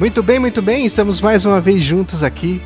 [0.00, 0.86] Muito bem, muito bem.
[0.86, 2.62] Estamos mais uma vez juntos aqui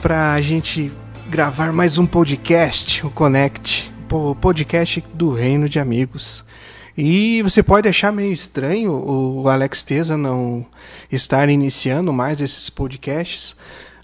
[0.00, 0.92] para a gente
[1.28, 6.44] gravar mais um podcast, o Connect, o podcast do Reino de Amigos.
[6.96, 10.64] E você pode achar meio estranho o Alex Teza não
[11.10, 13.56] estar iniciando mais esses podcasts,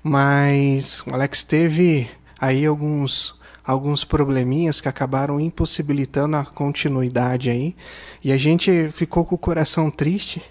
[0.02, 7.76] mas o Alex teve aí alguns alguns probleminhas que acabaram impossibilitando a continuidade aí.
[8.24, 10.42] E a gente ficou com o coração triste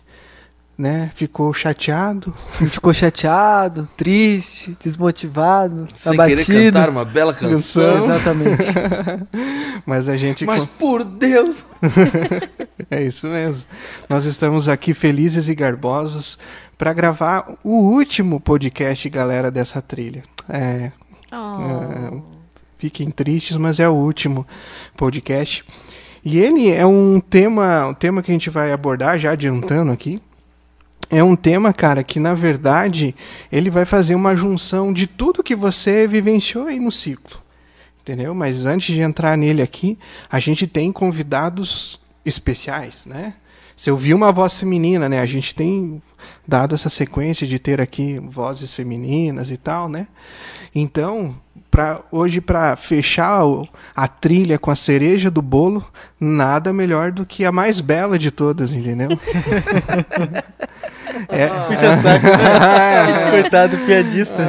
[0.82, 1.12] né?
[1.16, 2.34] Ficou chateado.
[2.72, 6.44] Ficou chateado, triste, desmotivado, Sem abatido.
[6.46, 7.98] querer cantar uma bela canção.
[8.04, 8.64] Exatamente.
[9.86, 10.46] Mas a gente.
[10.46, 11.66] Mas por Deus!
[12.90, 13.66] é isso mesmo.
[14.10, 16.38] Nós estamos aqui felizes e garbosos
[16.78, 20.24] para gravar o último podcast, galera, dessa trilha.
[20.50, 20.92] É,
[21.34, 22.18] Oh.
[22.18, 22.22] é,
[22.78, 24.46] fiquem tristes, mas é o último
[24.98, 25.64] podcast.
[26.26, 30.22] E ele é um tema, um tema que a gente vai abordar, já adiantando aqui.
[31.10, 33.14] É um tema, cara, que na verdade
[33.52, 37.42] ele vai fazer uma junção de tudo que você vivenciou aí no ciclo.
[38.02, 38.34] Entendeu?
[38.34, 39.98] Mas antes de entrar nele aqui,
[40.30, 43.34] a gente tem convidados especiais, né?
[43.76, 45.20] Você ouviu uma voz feminina, né?
[45.20, 46.02] A gente tem
[46.48, 50.08] dado essa sequência de ter aqui vozes femininas e tal, né?
[50.74, 51.36] Então,
[51.72, 53.42] pra, hoje para fechar
[53.96, 55.84] a trilha com a cereja do bolo,
[56.20, 59.10] nada melhor do que a mais bela de todas, entendeu?
[61.30, 63.32] é, né?
[63.32, 64.42] Coitado do piadista.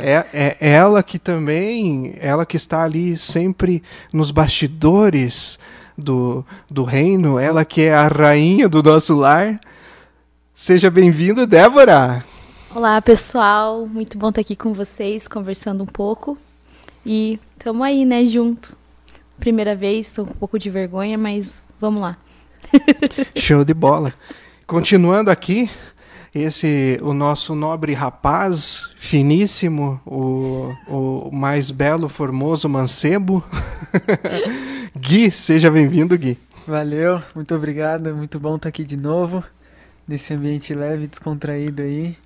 [0.00, 5.58] é, é ela que também, ela que está ali sempre nos bastidores
[5.96, 9.60] do, do reino, ela que é a rainha do nosso lar.
[10.54, 12.24] Seja bem-vinda, Débora!
[12.78, 13.88] Olá, pessoal.
[13.88, 16.38] Muito bom estar aqui com vocês, conversando um pouco.
[17.04, 18.76] E tamo aí, né, junto.
[19.40, 22.16] Primeira vez, tô com um pouco de vergonha, mas vamos lá.
[23.34, 24.14] Show de bola.
[24.64, 25.68] Continuando aqui,
[26.32, 33.42] esse o nosso nobre rapaz, finíssimo, o, o mais belo, formoso mancebo.
[34.96, 36.38] Gui, seja bem-vindo, Gui.
[36.64, 38.14] Valeu, muito obrigado.
[38.14, 39.42] Muito bom estar aqui de novo.
[40.08, 42.16] Nesse ambiente leve, descontraído aí.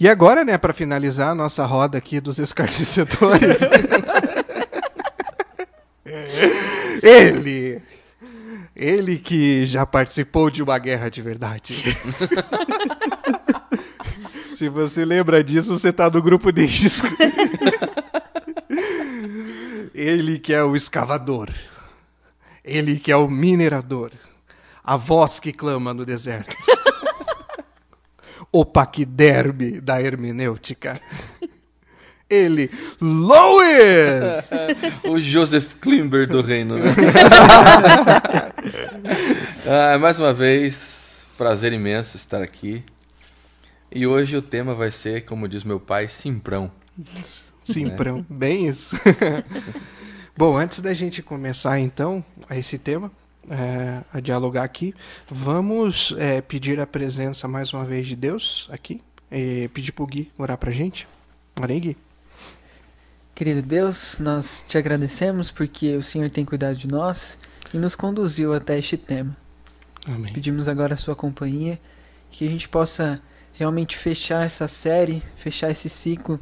[0.00, 3.60] E agora, né, para finalizar a nossa roda aqui dos escarnecedores.
[7.02, 7.82] ele,
[8.74, 11.84] ele que já participou de uma guerra de verdade.
[14.56, 17.08] Se você lembra disso, você tá no grupo de risco.
[19.94, 21.50] ele que é o escavador.
[22.64, 24.12] Ele que é o minerador.
[24.82, 26.56] A voz que clama no deserto
[28.52, 31.00] o paquiderme da hermenêutica.
[32.28, 32.70] Ele,
[33.00, 34.50] Lois!
[35.08, 36.76] O Joseph Klimber do reino.
[36.76, 36.90] Né?
[39.66, 42.84] ah, mais uma vez, prazer imenso estar aqui.
[43.90, 46.70] E hoje o tema vai ser, como diz meu pai, simprão.
[47.62, 48.94] Simprão, bem isso.
[50.36, 53.10] Bom, antes da gente começar então a esse tema,
[53.50, 54.94] é, a dialogar aqui,
[55.30, 59.00] vamos é, pedir a presença mais uma vez de Deus aqui.
[59.30, 61.06] E pedir pro Gui orar pra gente.
[61.60, 61.96] Ora aí, Gui.
[63.34, 67.38] Querido Deus, nós te agradecemos porque o Senhor tem cuidado de nós
[67.72, 69.36] e nos conduziu até este tema.
[70.06, 70.32] Amém.
[70.32, 71.78] Pedimos agora a sua companhia,
[72.30, 73.20] que a gente possa
[73.52, 76.40] realmente fechar essa série, fechar esse ciclo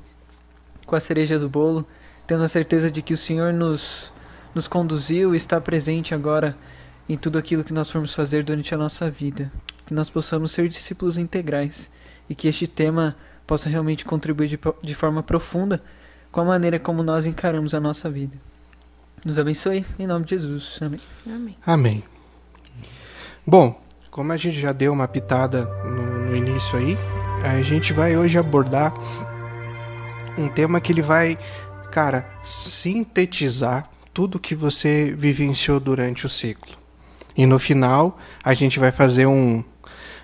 [0.86, 1.86] com a cereja do bolo,
[2.26, 4.12] tendo a certeza de que o Senhor nos,
[4.54, 6.56] nos conduziu e está presente agora
[7.08, 9.50] em tudo aquilo que nós formos fazer durante a nossa vida.
[9.86, 11.90] Que nós possamos ser discípulos integrais
[12.28, 15.82] e que este tema possa realmente contribuir de, de forma profunda
[16.32, 18.36] com a maneira como nós encaramos a nossa vida.
[19.24, 20.78] Nos abençoe, em nome de Jesus.
[20.82, 21.00] Amém.
[21.26, 21.56] Amém.
[21.64, 22.04] Amém.
[23.46, 23.80] Bom,
[24.10, 26.96] como a gente já deu uma pitada no, no início aí,
[27.44, 28.92] a gente vai hoje abordar
[30.36, 31.38] um tema que ele vai,
[31.90, 36.76] cara, sintetizar tudo que você vivenciou durante o ciclo.
[37.36, 39.62] E no final, a gente vai fazer um,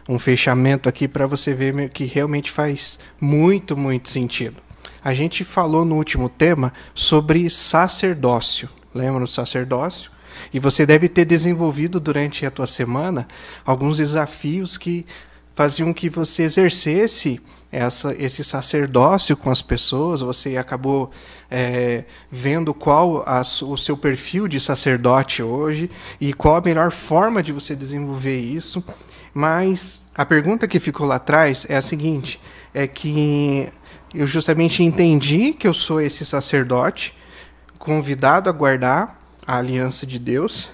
[0.08, 4.56] um fechamento aqui para você ver que realmente faz muito, muito sentido.
[5.04, 8.68] A gente falou no último tema sobre sacerdócio.
[8.94, 10.10] Lembra do sacerdócio?
[10.52, 13.28] E você deve ter desenvolvido durante a tua semana
[13.64, 15.04] alguns desafios que
[15.54, 17.40] faziam que você exercesse
[17.70, 20.20] essa, esse sacerdócio com as pessoas.
[20.20, 21.10] Você acabou
[21.50, 25.90] é, vendo qual a, o seu perfil de sacerdote hoje
[26.20, 28.84] e qual a melhor forma de você desenvolver isso.
[29.32, 32.38] Mas a pergunta que ficou lá atrás é a seguinte:
[32.74, 33.68] é que
[34.14, 37.14] eu justamente entendi que eu sou esse sacerdote
[37.78, 40.70] convidado a guardar a aliança de Deus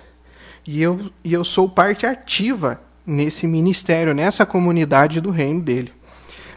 [0.67, 5.93] e eu, e eu sou parte ativa nesse ministério, nessa comunidade do reino dele.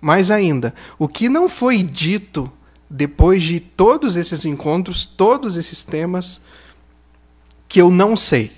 [0.01, 2.51] Mais ainda, o que não foi dito
[2.89, 6.41] depois de todos esses encontros, todos esses temas,
[7.69, 8.51] que eu não sei.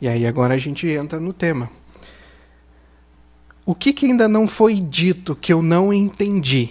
[0.00, 1.70] E aí agora a gente entra no tema.
[3.66, 6.70] O que, que ainda não foi dito que eu não entendi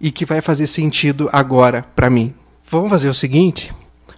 [0.00, 2.34] e que vai fazer sentido agora para mim?
[2.70, 3.74] Vamos fazer o seguinte?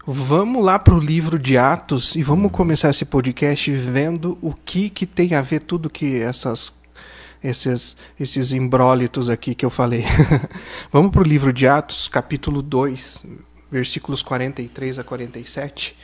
[0.09, 4.89] Vamos lá para o livro de Atos e vamos começar esse podcast vendo o que,
[4.89, 6.73] que tem a ver tudo que essas
[7.43, 10.05] esses esses imbrólitos aqui que eu falei.
[10.93, 13.25] vamos para o livro de Atos, capítulo 2,
[13.69, 15.97] versículos 43 a 47.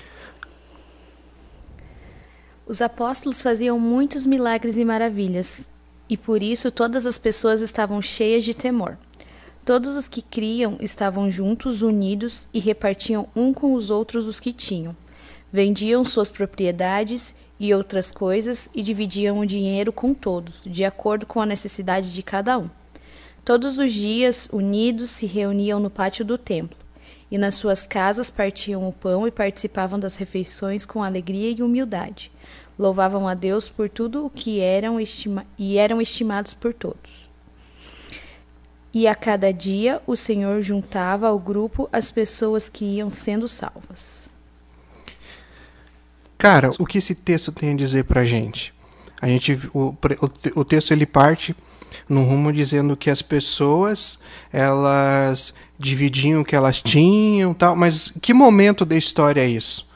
[2.67, 5.71] Os apóstolos faziam muitos milagres e maravilhas,
[6.09, 8.99] e por isso todas as pessoas estavam cheias de temor.
[9.65, 14.53] Todos os que criam estavam juntos, unidos e repartiam um com os outros os que
[14.53, 14.97] tinham.
[15.53, 21.41] Vendiam suas propriedades e outras coisas e dividiam o dinheiro com todos, de acordo com
[21.41, 22.69] a necessidade de cada um.
[23.45, 26.79] Todos os dias, unidos, se reuniam no pátio do templo,
[27.31, 32.31] e nas suas casas partiam o pão e participavam das refeições com alegria e humildade
[32.79, 34.99] louvavam a Deus por tudo o que eram
[35.59, 37.22] e eram estimados por todos.
[38.95, 44.31] E a cada dia o Senhor juntava ao grupo as pessoas que iam sendo salvas.
[46.37, 48.75] Cara, o que esse texto tem a dizer pra gente?
[49.21, 51.55] A gente o, o, o texto ele parte
[52.09, 54.19] no rumo dizendo que as pessoas
[54.53, 59.87] elas dividiam o que elas tinham, tal, mas que momento da história é isso?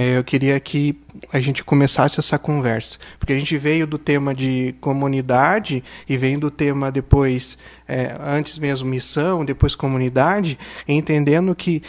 [0.00, 0.98] Eu queria que
[1.32, 2.98] a gente começasse essa conversa.
[3.18, 8.58] Porque a gente veio do tema de comunidade e vem do tema depois, é, antes
[8.58, 10.58] mesmo missão, depois comunidade,
[10.88, 11.82] entendendo que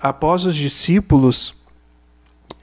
[0.00, 1.54] após os discípulos,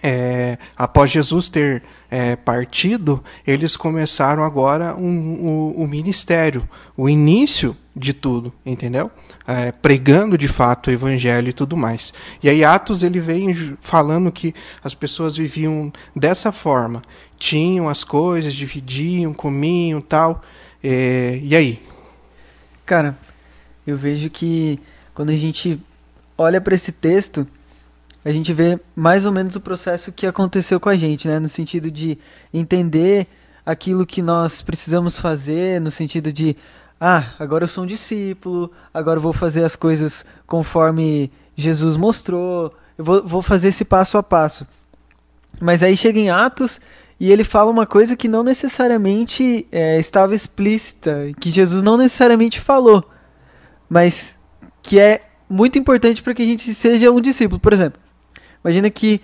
[0.01, 7.75] é, após Jesus ter é, partido, eles começaram agora um, um, o ministério, o início
[7.95, 9.09] de tudo, entendeu?
[9.47, 12.13] É, pregando de fato o evangelho e tudo mais.
[12.44, 14.53] E aí Atos ele vem falando que
[14.83, 17.01] as pessoas viviam dessa forma,
[17.38, 20.42] tinham as coisas, dividiam, comiam, tal.
[20.83, 21.81] É, e aí?
[22.86, 23.18] Cara,
[23.88, 24.80] eu vejo que
[25.13, 25.80] quando a gente
[26.38, 27.48] olha para esse texto,
[28.25, 31.39] a gente vê mais ou menos o processo que aconteceu com a gente, né?
[31.39, 32.18] No sentido de
[32.53, 33.27] entender
[33.65, 36.57] aquilo que nós precisamos fazer, no sentido de
[37.00, 42.74] ah, agora eu sou um discípulo, agora eu vou fazer as coisas conforme Jesus mostrou,
[42.97, 44.65] eu vou, vou fazer esse passo a passo.
[45.59, 46.80] Mas aí chega em Atos
[47.19, 52.59] e ele fala uma coisa que não necessariamente é, estava explícita, que Jesus não necessariamente
[52.59, 53.09] falou,
[53.89, 54.38] mas
[54.81, 57.59] que é muito importante para que a gente seja um discípulo.
[57.59, 58.01] Por exemplo,
[58.63, 59.21] imagina que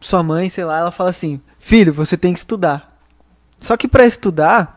[0.00, 2.96] sua mãe, sei lá, ela fala assim: Filho, você tem que estudar.
[3.60, 4.75] Só que para estudar,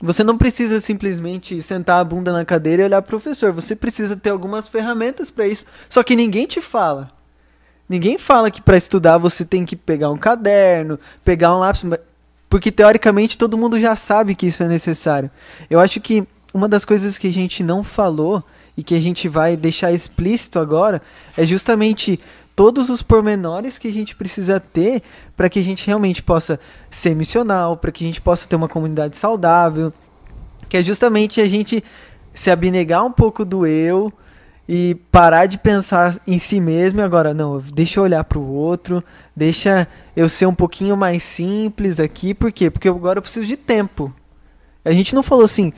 [0.00, 3.52] você não precisa simplesmente sentar a bunda na cadeira e olhar para o professor.
[3.52, 5.64] Você precisa ter algumas ferramentas para isso.
[5.88, 7.10] Só que ninguém te fala.
[7.88, 11.84] Ninguém fala que para estudar você tem que pegar um caderno, pegar um lápis,
[12.48, 15.30] porque teoricamente todo mundo já sabe que isso é necessário.
[15.68, 18.44] Eu acho que uma das coisas que a gente não falou
[18.76, 21.02] e que a gente vai deixar explícito agora
[21.36, 22.20] é justamente
[22.58, 25.00] todos os pormenores que a gente precisa ter
[25.36, 26.58] para que a gente realmente possa
[26.90, 29.92] ser missional, para que a gente possa ter uma comunidade saudável,
[30.68, 31.84] que é justamente a gente
[32.34, 34.12] se abnegar um pouco do eu
[34.68, 38.52] e parar de pensar em si mesmo e agora não, deixa eu olhar para o
[38.52, 39.04] outro,
[39.36, 39.86] deixa
[40.16, 42.68] eu ser um pouquinho mais simples aqui, por quê?
[42.68, 44.12] Porque agora eu preciso de tempo.
[44.84, 45.72] A gente não falou assim,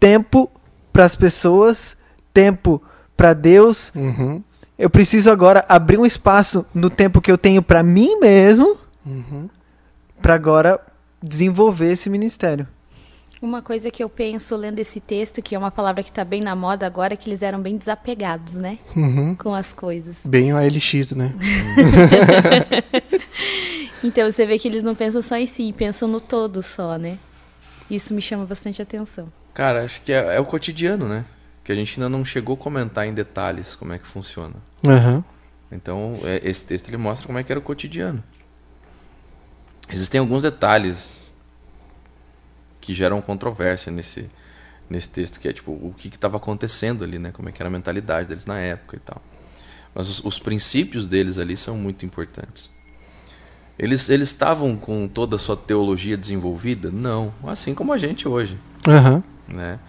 [0.00, 0.50] tempo
[0.92, 1.96] para as pessoas,
[2.34, 2.82] tempo
[3.16, 4.42] para Deus, uhum
[4.78, 9.48] eu preciso agora abrir um espaço no tempo que eu tenho para mim mesmo, uhum.
[10.20, 10.80] para agora
[11.22, 12.66] desenvolver esse ministério.
[13.40, 16.40] Uma coisa que eu penso lendo esse texto, que é uma palavra que está bem
[16.40, 18.78] na moda agora, é que eles eram bem desapegados, né?
[18.94, 19.34] Uhum.
[19.34, 20.18] Com as coisas.
[20.24, 21.34] Bem o ALX, né?
[24.02, 27.18] então você vê que eles não pensam só em si, pensam no todo só, né?
[27.90, 29.30] Isso me chama bastante atenção.
[29.52, 31.24] Cara, acho que é, é o cotidiano, né?
[31.66, 34.54] Que a gente ainda não chegou a comentar em detalhes como é que funciona.
[34.84, 35.24] Uhum.
[35.72, 38.22] Então, é, esse texto ele mostra como é que era o cotidiano.
[39.88, 41.34] Existem alguns detalhes
[42.80, 44.30] que geram controvérsia nesse,
[44.88, 47.32] nesse texto, que é tipo o que estava acontecendo ali, né?
[47.32, 49.20] Como é que era a mentalidade deles na época e tal.
[49.92, 52.70] Mas os, os princípios deles ali são muito importantes.
[53.76, 56.92] Eles eles estavam com toda a sua teologia desenvolvida?
[56.92, 58.56] Não, assim como a gente hoje.
[58.86, 59.20] Uhum.
[59.48, 59.80] Né?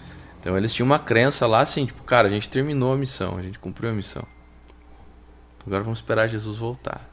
[0.47, 3.41] Então eles tinham uma crença lá assim, tipo, cara, a gente terminou a missão, a
[3.41, 4.23] gente cumpriu a missão.
[5.65, 7.05] Agora vamos esperar Jesus voltar.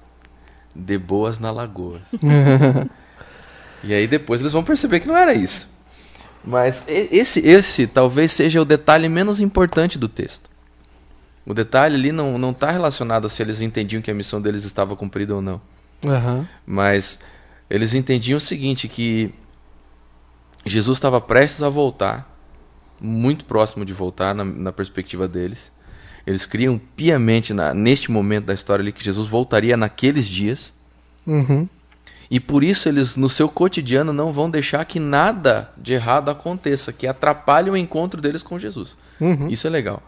[0.73, 2.00] De boas na lagoa.
[3.83, 5.69] e aí depois eles vão perceber que não era isso.
[6.45, 10.49] Mas esse, esse talvez seja o detalhe menos importante do texto.
[11.45, 14.95] O detalhe ali não está relacionado a se eles entendiam que a missão deles estava
[14.95, 15.61] cumprida ou não.
[16.05, 16.47] Uhum.
[16.64, 17.19] Mas
[17.69, 19.35] eles entendiam o seguinte, que
[20.64, 22.33] Jesus estava prestes a voltar,
[23.04, 25.70] muito próximo de voltar na, na perspectiva deles.
[26.26, 30.73] Eles criam piamente na, neste momento da história ali que Jesus voltaria naqueles dias.
[31.26, 31.68] Uhum.
[32.30, 36.92] E por isso eles, no seu cotidiano, não vão deixar que nada de errado aconteça,
[36.92, 38.96] que atrapalhe o encontro deles com Jesus.
[39.20, 39.49] Uhum.
[39.49, 40.02] Isso é legal.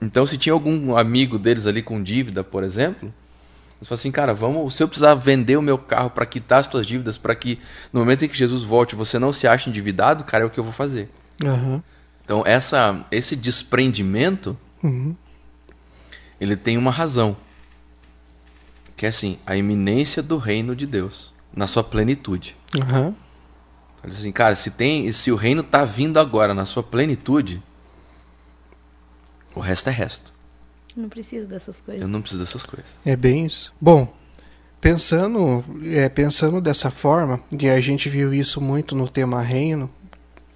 [0.00, 3.12] Então, se tinha algum amigo deles ali com dívida, por exemplo,
[3.78, 6.68] eles falam assim, cara, vamos, se eu precisar vender o meu carro para quitar as
[6.68, 7.58] tuas dívidas, para que
[7.92, 10.58] no momento em que Jesus volte você não se ache endividado, cara, é o que
[10.58, 11.10] eu vou fazer.
[11.42, 11.82] Uhum.
[12.24, 15.14] Então, essa, esse desprendimento, Uhum.
[16.40, 17.36] ele tem uma razão.
[18.96, 22.56] Que é assim, a iminência do reino de Deus, na sua plenitude.
[22.74, 23.14] Uhum.
[24.00, 27.62] Fala assim, cara, se, tem, se o reino tá vindo agora na sua plenitude,
[29.54, 30.32] o resto é resto.
[30.96, 32.02] Não preciso dessas coisas.
[32.02, 32.90] Eu não preciso dessas coisas.
[33.04, 33.72] É bem isso.
[33.80, 34.14] Bom,
[34.80, 39.90] pensando, é, pensando dessa forma, e a gente viu isso muito no tema reino,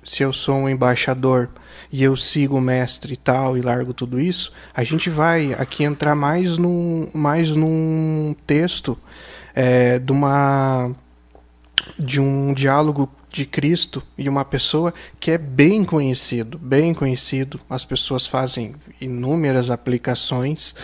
[0.06, 1.50] se eu sou um embaixador
[1.90, 5.84] e eu sigo o mestre e tal e largo tudo isso, a gente vai aqui
[5.84, 8.96] entrar mais num, mais num texto
[9.54, 10.92] é, de uma
[11.98, 17.60] de um diálogo de Cristo e uma pessoa que é bem conhecido, bem conhecido.
[17.68, 20.74] As pessoas fazem inúmeras aplicações,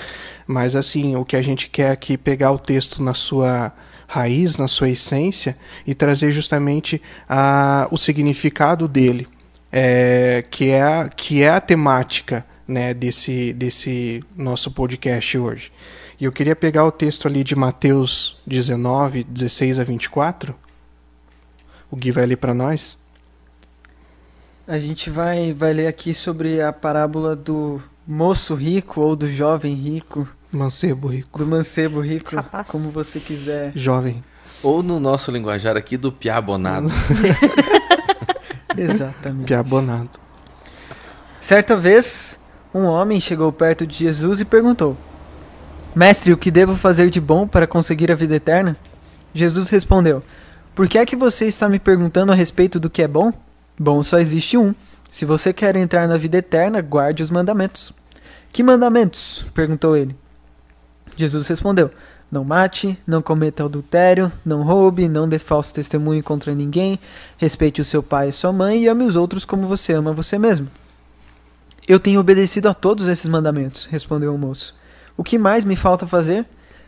[0.47, 3.73] mas assim, o que a gente quer aqui é pegar o texto na sua
[4.13, 9.27] raiz, na sua essência e trazer justamente a, o significado dele,
[9.73, 15.73] é, que, é a, que é a temática né, desse, desse nosso podcast hoje.
[16.21, 20.55] E eu queria pegar o texto ali de Mateus 19, 16 a 24.
[21.91, 22.99] O Gui vai ler para nós.
[24.67, 29.75] A gente vai, vai ler aqui sobre a parábola do moço rico ou do jovem
[29.75, 31.39] rico, Mancebo rico.
[31.39, 32.69] do mancebo rico, Rapaz.
[32.69, 33.73] como você quiser.
[33.75, 34.23] Jovem.
[34.63, 36.89] Ou no nosso linguajar aqui do piabonado.
[38.77, 39.47] Exatamente.
[39.47, 40.11] Piabonado.
[41.41, 42.39] Certa vez,
[42.75, 44.97] um homem chegou perto de Jesus e perguntou:
[45.95, 48.77] Mestre, o que devo fazer de bom para conseguir a vida eterna?
[49.35, 50.23] Jesus respondeu:
[50.75, 53.33] Por que é que você está me perguntando a respeito do que é bom?
[53.79, 54.75] Bom só existe um.
[55.11, 57.93] Se você quer entrar na vida eterna, guarde os mandamentos.
[58.53, 59.45] Que mandamentos?
[59.55, 60.15] perguntou ele.
[61.17, 61.91] Jesus respondeu:
[62.31, 66.99] Não mate, não cometa adultério, não roube, não dê falso testemunho contra ninguém,
[67.37, 70.39] respeite o seu pai e sua mãe e ame os outros como você ama você
[70.39, 70.69] mesmo.
[71.87, 74.75] Eu tenho obedecido a todos esses mandamentos, respondeu o moço.
[75.17, 76.47] O que mais me falta fazer?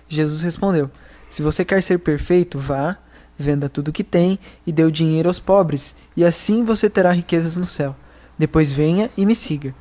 [0.08, 0.90] Jesus respondeu:
[1.28, 2.96] Se você quer ser perfeito, vá,
[3.38, 7.10] venda tudo o que tem e dê o dinheiro aos pobres, e assim você terá
[7.10, 7.94] riquezas no céu.
[8.38, 9.74] Depois venha e me siga.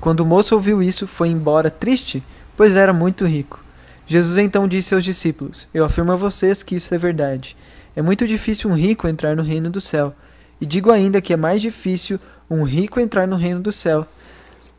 [0.00, 2.22] Quando o moço ouviu isso, foi embora triste,
[2.56, 3.63] pois era muito rico.
[4.06, 7.56] Jesus então disse aos discípulos: Eu afirmo a vocês que isso é verdade.
[7.96, 10.14] É muito difícil um rico entrar no reino do céu.
[10.60, 12.18] E digo ainda que é mais difícil
[12.50, 14.06] um rico entrar no reino do céu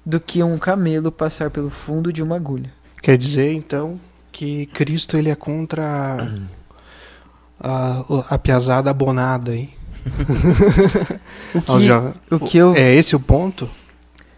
[0.05, 2.71] do que um camelo passar pelo fundo de uma agulha.
[3.01, 3.99] Quer dizer, então,
[4.31, 6.17] que Cristo ele é contra
[7.59, 9.69] a, a, a piazada abonada aí.
[11.53, 12.15] O que, jovens.
[12.29, 13.69] o que eu, É esse o ponto?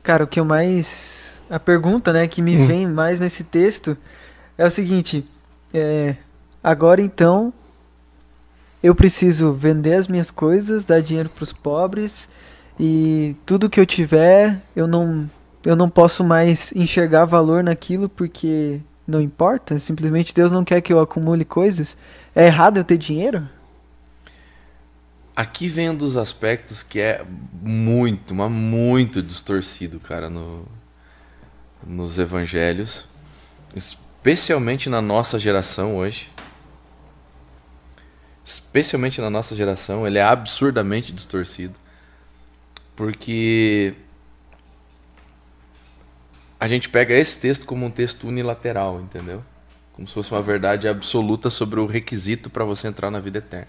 [0.03, 2.65] cara, o que eu mais a pergunta, né, que me Hum.
[2.67, 3.98] vem mais nesse texto
[4.58, 5.26] é o seguinte:
[5.74, 6.16] é,
[6.64, 7.54] agora então
[8.82, 12.28] eu preciso vender as minhas coisas, dar dinheiro para os pobres
[12.80, 15.30] e tudo que eu tiver eu não
[15.66, 19.80] eu não posso mais enxergar valor naquilo porque não importa.
[19.80, 21.98] Simplesmente Deus não quer que eu acumule coisas.
[22.36, 23.48] É errado eu ter dinheiro?
[25.36, 27.24] Aqui vem um dos aspectos que é
[27.62, 30.66] muito, mas muito distorcido, cara, no,
[31.86, 33.08] nos evangelhos,
[34.18, 36.30] especialmente na nossa geração hoje.
[38.44, 41.76] Especialmente na nossa geração, ele é absurdamente distorcido.
[42.96, 43.94] Porque
[46.60, 49.44] a gente pega esse texto como um texto unilateral, entendeu?
[49.94, 53.68] Como se fosse uma verdade absoluta sobre o requisito para você entrar na vida eterna.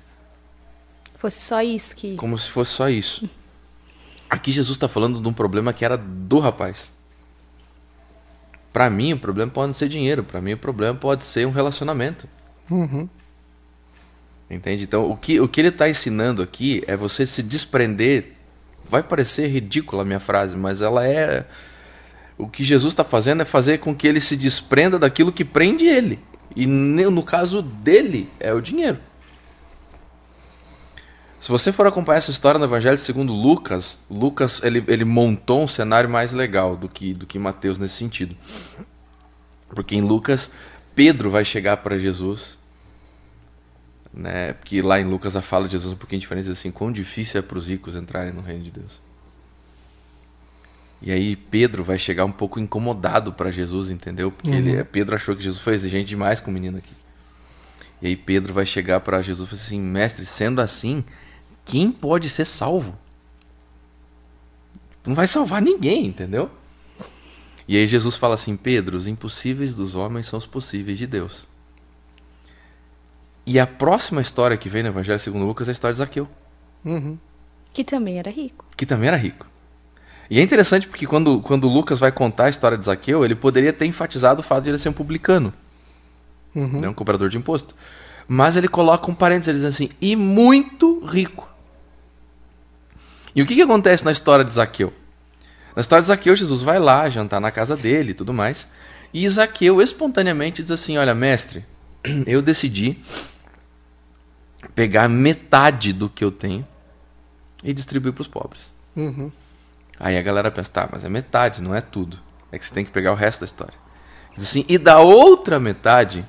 [1.16, 2.16] Fosse só isso que.
[2.16, 3.28] Como se fosse só isso.
[4.30, 6.90] Aqui Jesus está falando de um problema que era do rapaz.
[8.72, 10.22] Para mim, o problema pode não ser dinheiro.
[10.22, 12.28] Para mim, o problema pode ser um relacionamento.
[12.70, 13.08] Uhum.
[14.50, 14.84] Entende?
[14.84, 18.32] Então, o que, o que ele está ensinando aqui é você se desprender.
[18.84, 21.46] Vai parecer ridícula a minha frase, mas ela é.
[22.38, 25.86] O que Jesus está fazendo é fazer com que ele se desprenda daquilo que prende
[25.86, 26.18] ele.
[26.56, 28.98] E no caso dele, é o dinheiro.
[31.40, 35.68] Se você for acompanhar essa história no Evangelho segundo Lucas, Lucas ele, ele montou um
[35.68, 38.36] cenário mais legal do que, do que Mateus nesse sentido.
[39.68, 40.50] Porque em Lucas,
[40.94, 42.58] Pedro vai chegar para Jesus,
[44.12, 44.54] né?
[44.54, 47.38] Porque lá em Lucas a fala de Jesus é um pouquinho diferente, assim, quão difícil
[47.38, 49.00] é para os ricos entrarem no reino de Deus.
[51.00, 54.32] E aí Pedro vai chegar um pouco incomodado para Jesus, entendeu?
[54.32, 54.56] Porque uhum.
[54.56, 56.92] ele, Pedro achou que Jesus foi exigente demais com o menino aqui.
[58.02, 61.04] E aí Pedro vai chegar para Jesus e assim: Mestre, sendo assim,
[61.68, 62.98] quem pode ser salvo?
[65.06, 66.50] Não vai salvar ninguém, entendeu?
[67.68, 71.46] E aí Jesus fala assim: Pedro, os impossíveis dos homens são os possíveis de Deus.
[73.46, 76.28] E a próxima história que vem no Evangelho segundo Lucas é a história de Zaqueu.
[76.84, 77.18] Uhum.
[77.72, 78.64] Que também era rico.
[78.76, 79.46] Que também era rico.
[80.30, 83.72] E é interessante porque quando, quando Lucas vai contar a história de Zaqueu, ele poderia
[83.72, 85.52] ter enfatizado o fato de ele ser um publicano.
[86.54, 86.80] Uhum.
[86.80, 87.74] Né, um cobrador de imposto.
[88.26, 91.47] Mas ele coloca um parênteses, ele diz assim, e muito rico.
[93.34, 94.92] E o que, que acontece na história de Zaqueu?
[95.74, 98.68] Na história de Zaqueu, Jesus vai lá jantar na casa dele e tudo mais.
[99.12, 101.64] E Zaqueu espontaneamente diz assim: Olha, mestre,
[102.26, 102.98] eu decidi
[104.74, 106.66] pegar metade do que eu tenho
[107.62, 108.72] e distribuir para os pobres.
[108.96, 109.30] Uhum.
[109.98, 112.18] Aí a galera pensa, tá, mas é metade, não é tudo.
[112.52, 113.74] É que você tem que pegar o resto da história.
[114.36, 116.26] Diz assim, e da outra metade,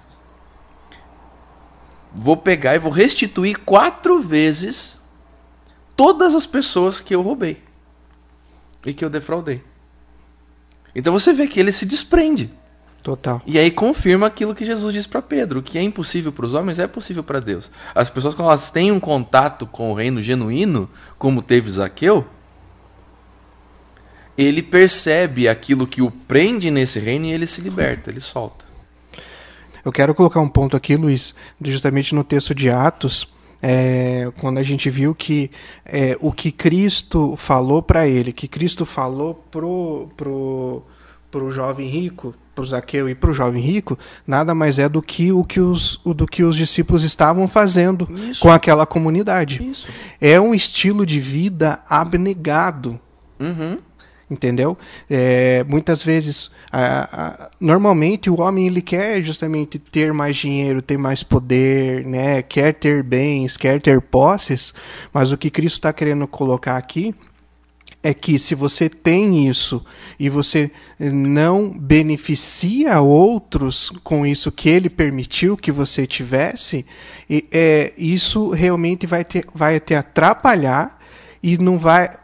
[2.14, 4.99] vou pegar e vou restituir quatro vezes
[6.00, 7.62] todas as pessoas que eu roubei
[8.86, 9.62] e que eu defraudei.
[10.96, 12.50] Então você vê que ele se desprende.
[13.04, 13.42] Total.
[13.46, 16.80] E aí confirma aquilo que Jesus disse para Pedro, que é impossível para os homens
[16.80, 17.70] é possível para Deus.
[17.94, 22.26] As pessoas quando elas têm um contato com o reino genuíno, como teve Zaqueu,
[24.38, 28.64] ele percebe aquilo que o prende nesse reino e ele se liberta, ele solta.
[29.84, 33.28] Eu quero colocar um ponto aqui, Luiz, justamente no texto de Atos,
[33.62, 35.52] é, quando a gente viu que
[35.86, 40.84] é, o que Cristo falou para ele, que Cristo falou pro, pro,
[41.30, 45.44] pro jovem rico, pro Zaqueu e pro jovem rico, nada mais é do que o
[45.44, 48.42] que os, o, do que os discípulos estavam fazendo Isso.
[48.42, 49.64] com aquela comunidade.
[49.64, 49.90] Isso.
[50.20, 53.00] É um estilo de vida abnegado.
[53.40, 53.89] Uhum
[54.30, 54.78] entendeu?
[55.10, 60.98] É, muitas vezes, a, a, normalmente o homem ele quer justamente ter mais dinheiro, ter
[60.98, 62.42] mais poder, né?
[62.42, 64.74] Quer ter bens, quer ter posses,
[65.14, 67.14] mas o que Cristo está querendo colocar aqui
[68.02, 69.84] é que se você tem isso
[70.18, 76.86] e você não beneficia outros com isso que ele permitiu que você tivesse,
[77.52, 80.98] é, isso realmente vai te, vai te atrapalhar
[81.44, 82.18] e não vai.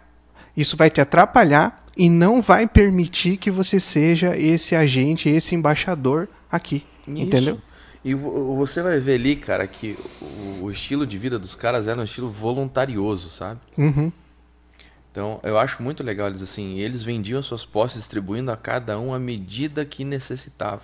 [0.56, 6.28] Isso vai te atrapalhar e não vai permitir que você seja esse agente, esse embaixador
[6.52, 6.86] aqui.
[7.08, 7.22] Isso.
[7.22, 7.62] Entendeu?
[8.04, 9.98] E você vai ver ali, cara, que
[10.62, 13.60] o estilo de vida dos caras era um estilo voluntarioso, sabe?
[13.78, 14.12] Uhum.
[15.12, 19.14] Então, eu acho muito legal eles assim, eles vendiam suas posses distribuindo a cada um
[19.14, 20.82] a medida que necessitava.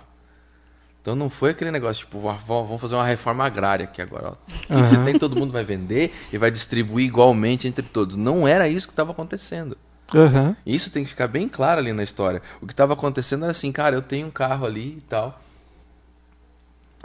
[1.00, 4.30] Então não foi aquele negócio, tipo, vamos fazer uma reforma agrária aqui agora.
[4.30, 4.34] Ó.
[4.66, 4.84] Que uhum.
[4.84, 8.16] você tem, todo mundo vai vender e vai distribuir igualmente entre todos.
[8.16, 9.76] Não era isso que estava acontecendo.
[10.14, 10.54] Uhum.
[10.64, 12.42] Isso tem que ficar bem claro ali na história.
[12.60, 15.40] O que estava acontecendo era assim, cara, eu tenho um carro ali e tal.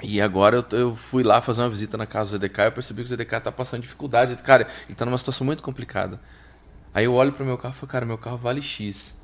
[0.04, 2.72] E agora eu, eu fui lá fazer uma visita na casa do ZDK e eu
[2.72, 4.36] percebi que o ZDK está passando dificuldade.
[4.38, 6.20] Cara, ele está numa situação muito complicada.
[6.94, 9.16] Aí eu olho para o meu carro e falo, cara, meu carro vale X.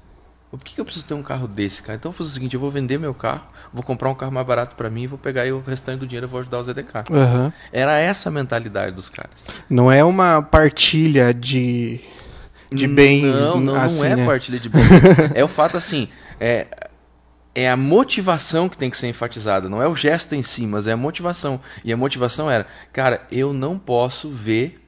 [0.49, 1.97] Por que, que eu preciso ter um carro desse, cara?
[1.97, 4.45] Então eu fazer o seguinte, eu vou vender meu carro, vou comprar um carro mais
[4.45, 7.09] barato para mim vou pegar aí o restante do dinheiro e vou ajudar o ZDK.
[7.09, 7.51] Uhum.
[7.71, 9.31] Era essa a mentalidade dos caras.
[9.67, 12.01] Não é uma partilha de
[12.73, 13.23] de bens.
[13.23, 14.25] Não, não, assim, não é né?
[14.25, 14.89] partilha de bens.
[15.33, 16.07] é o fato assim,
[16.39, 16.67] é,
[17.55, 20.87] é a motivação que tem que ser enfatizada, não é o gesto em si, mas
[20.87, 21.59] é a motivação.
[21.83, 24.81] E a motivação era, cara, eu não posso ver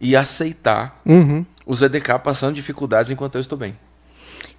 [0.00, 1.44] e aceitar uhum.
[1.64, 3.76] o ZDK passando dificuldades enquanto eu estou bem.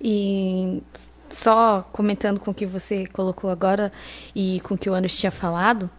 [0.02, 0.82] E
[1.30, 3.92] só comentando com o que você colocou agora
[4.36, 5.90] e com o que o Anos tinha falado,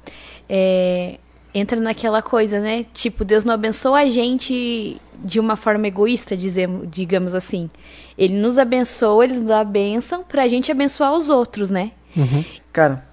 [0.48, 1.18] é,
[1.54, 2.84] entra naquela coisa, né?
[2.92, 7.68] Tipo, Deus não abençoa a gente de uma forma egoísta, dizemos, digamos assim.
[8.16, 11.92] Ele nos abençoa, eles nos dá a bênção pra gente abençoar os outros, né?
[12.16, 12.44] Uhum.
[12.72, 13.04] Cara,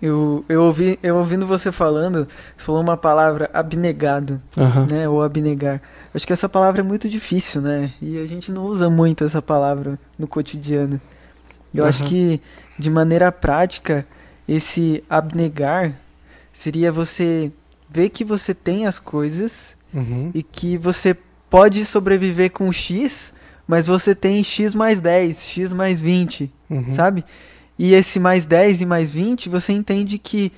[0.00, 4.86] eu, eu, ouvi, eu ouvindo você falando, você falou uma palavra abnegado, uhum.
[4.90, 5.08] né?
[5.08, 5.80] Ou abnegar.
[6.14, 7.92] Acho que essa palavra é muito difícil, né?
[8.00, 11.00] E a gente não usa muito essa palavra no cotidiano.
[11.74, 11.88] Eu uhum.
[11.88, 12.40] acho que,
[12.78, 14.06] de maneira prática,
[14.46, 15.94] esse abnegar
[16.52, 17.50] seria você
[17.88, 20.30] ver que você tem as coisas uhum.
[20.34, 21.16] e que você
[21.48, 23.32] pode sobreviver com X,
[23.66, 26.92] mas você tem X mais 10, X mais 20, uhum.
[26.92, 27.24] sabe?
[27.78, 30.52] E esse mais 10 e mais 20, você entende que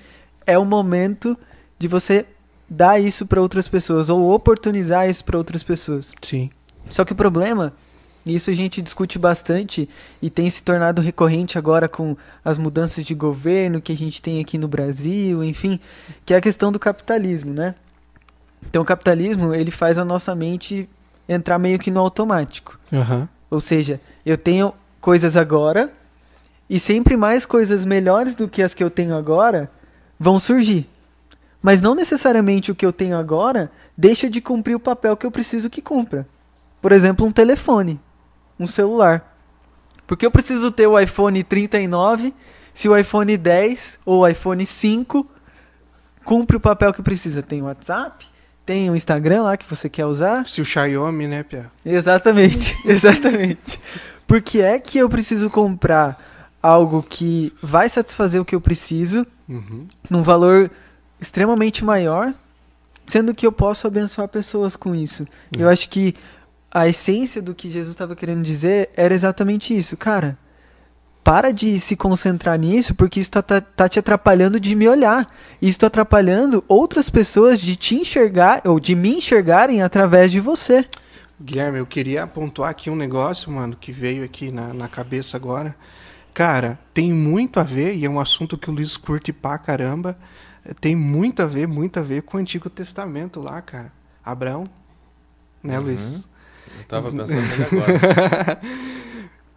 [0.46, 1.36] é o momento
[1.78, 2.26] de você
[2.68, 6.12] dar isso para outras pessoas ou oportunizar isso para outras pessoas.
[6.22, 6.50] Sim.
[6.86, 7.72] Só que o problema,
[8.26, 9.88] isso a gente discute bastante
[10.22, 14.40] e tem se tornado recorrente agora com as mudanças de governo que a gente tem
[14.40, 15.78] aqui no Brasil, enfim,
[16.24, 17.74] que é a questão do capitalismo, né?
[18.66, 20.88] Então o capitalismo, ele faz a nossa mente
[21.28, 22.78] entrar meio que no automático.
[22.92, 23.28] Aham.
[23.50, 25.92] Ou seja, eu tenho coisas agora
[26.68, 29.70] e sempre mais coisas melhores do que as que eu tenho agora
[30.18, 30.88] vão surgir.
[31.62, 35.30] Mas não necessariamente o que eu tenho agora deixa de cumprir o papel que eu
[35.30, 36.26] preciso que cumpra.
[36.80, 38.00] Por exemplo, um telefone,
[38.58, 39.36] um celular.
[40.06, 42.34] Porque eu preciso ter o iPhone 39
[42.72, 45.26] se o iPhone 10 ou o iPhone 5
[46.24, 47.42] cumpre o papel que precisa.
[47.42, 48.26] Tem o WhatsApp,
[48.66, 51.70] tem o Instagram lá que você quer usar, Se o Xiaomi, né, Pia?
[51.84, 53.80] Exatamente, exatamente.
[54.26, 56.18] Por que é que eu preciso comprar
[56.62, 59.86] algo que vai satisfazer o que eu preciso Uhum.
[60.08, 60.70] num valor
[61.20, 62.32] extremamente maior,
[63.06, 65.26] sendo que eu posso abençoar pessoas com isso?
[65.56, 66.14] Eu acho que
[66.74, 70.36] a essência do que Jesus estava querendo dizer era exatamente isso, cara.
[71.22, 75.26] Para de se concentrar nisso, porque isso tá, tá, tá te atrapalhando de me olhar.
[75.62, 80.84] Isso tá atrapalhando outras pessoas de te enxergar, ou de me enxergarem através de você.
[81.40, 85.74] Guilherme, eu queria pontuar aqui um negócio, mano, que veio aqui na, na cabeça agora.
[86.34, 90.18] Cara, tem muito a ver, e é um assunto que o Luiz curte pra caramba.
[90.80, 93.92] Tem muito a ver, muito a ver com o Antigo Testamento lá, cara.
[94.22, 94.64] Abraão,
[95.62, 96.26] né, Luiz?
[96.78, 98.60] Eu tava pensando nele agora.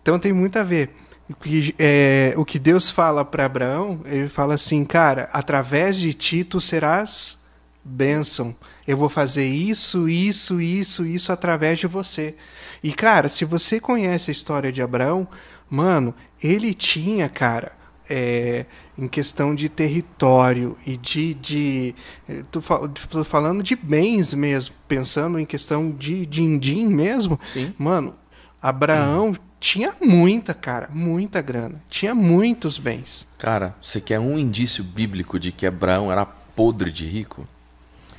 [0.07, 0.91] Então tem muito a ver.
[1.29, 6.13] O que, é, o que Deus fala para Abraão, ele fala assim, cara, através de
[6.13, 7.37] ti tu serás
[7.83, 8.55] bênção.
[8.87, 12.35] Eu vou fazer isso, isso, isso, isso através de você.
[12.81, 15.27] E, cara, se você conhece a história de Abraão,
[15.69, 17.73] mano, ele tinha, cara,
[18.09, 18.65] é,
[18.97, 21.33] em questão de território e de.
[21.35, 21.95] de
[22.27, 22.61] eh, tô,
[23.09, 27.39] tô falando de bens mesmo, pensando em questão de din-din mesmo.
[27.45, 27.73] Sim.
[27.77, 28.15] Mano,
[28.61, 31.81] Abraão tinha muita, cara, muita grana.
[31.89, 33.27] Tinha muitos bens.
[33.37, 37.47] Cara, você quer um indício bíblico de que Abraão era podre de rico?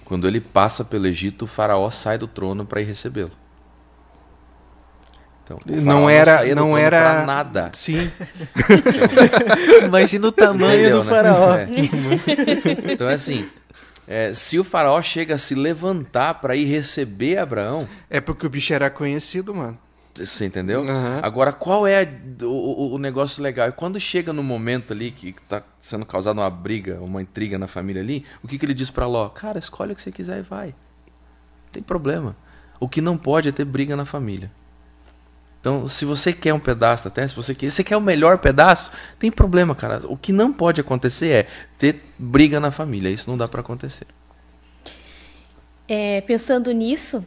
[0.04, 3.32] Quando ele passa pelo Egito, o faraó sai do trono para ir recebê-lo.
[5.66, 7.70] Então, Não era- não era- pra nada.
[7.74, 8.10] Sim.
[9.86, 11.10] Imagina o tamanho Entendeu, do né?
[11.10, 11.54] faraó.
[11.56, 11.68] É.
[12.92, 13.48] Então é assim,
[14.06, 18.50] é, se o faraó chega a se levantar para ir receber Abraão, É porque o
[18.50, 19.78] bicho era conhecido, mano.
[20.14, 20.82] você entendeu?
[20.82, 21.20] Aham.
[21.22, 23.68] Agora, qual é a- o, o- negócio legal?
[23.68, 27.66] E quando chega no momento ali que tá sendo causada uma briga, uma intriga na
[27.68, 29.28] família ali, o que, que ele diz pra Ló?
[29.28, 30.68] Cara, escolhe o que você quiser e vai.
[30.68, 32.34] Não tem problema.
[32.80, 34.50] O que não pode é ter briga na família.
[35.60, 38.38] Então, se você quer um pedaço da terra, se você quer, você quer o melhor
[38.38, 40.02] pedaço, tem problema, cara.
[40.06, 43.08] O que não pode acontecer é ter briga na família.
[43.08, 44.06] Isso não dá pra acontecer.
[45.88, 47.24] É, pensando nisso,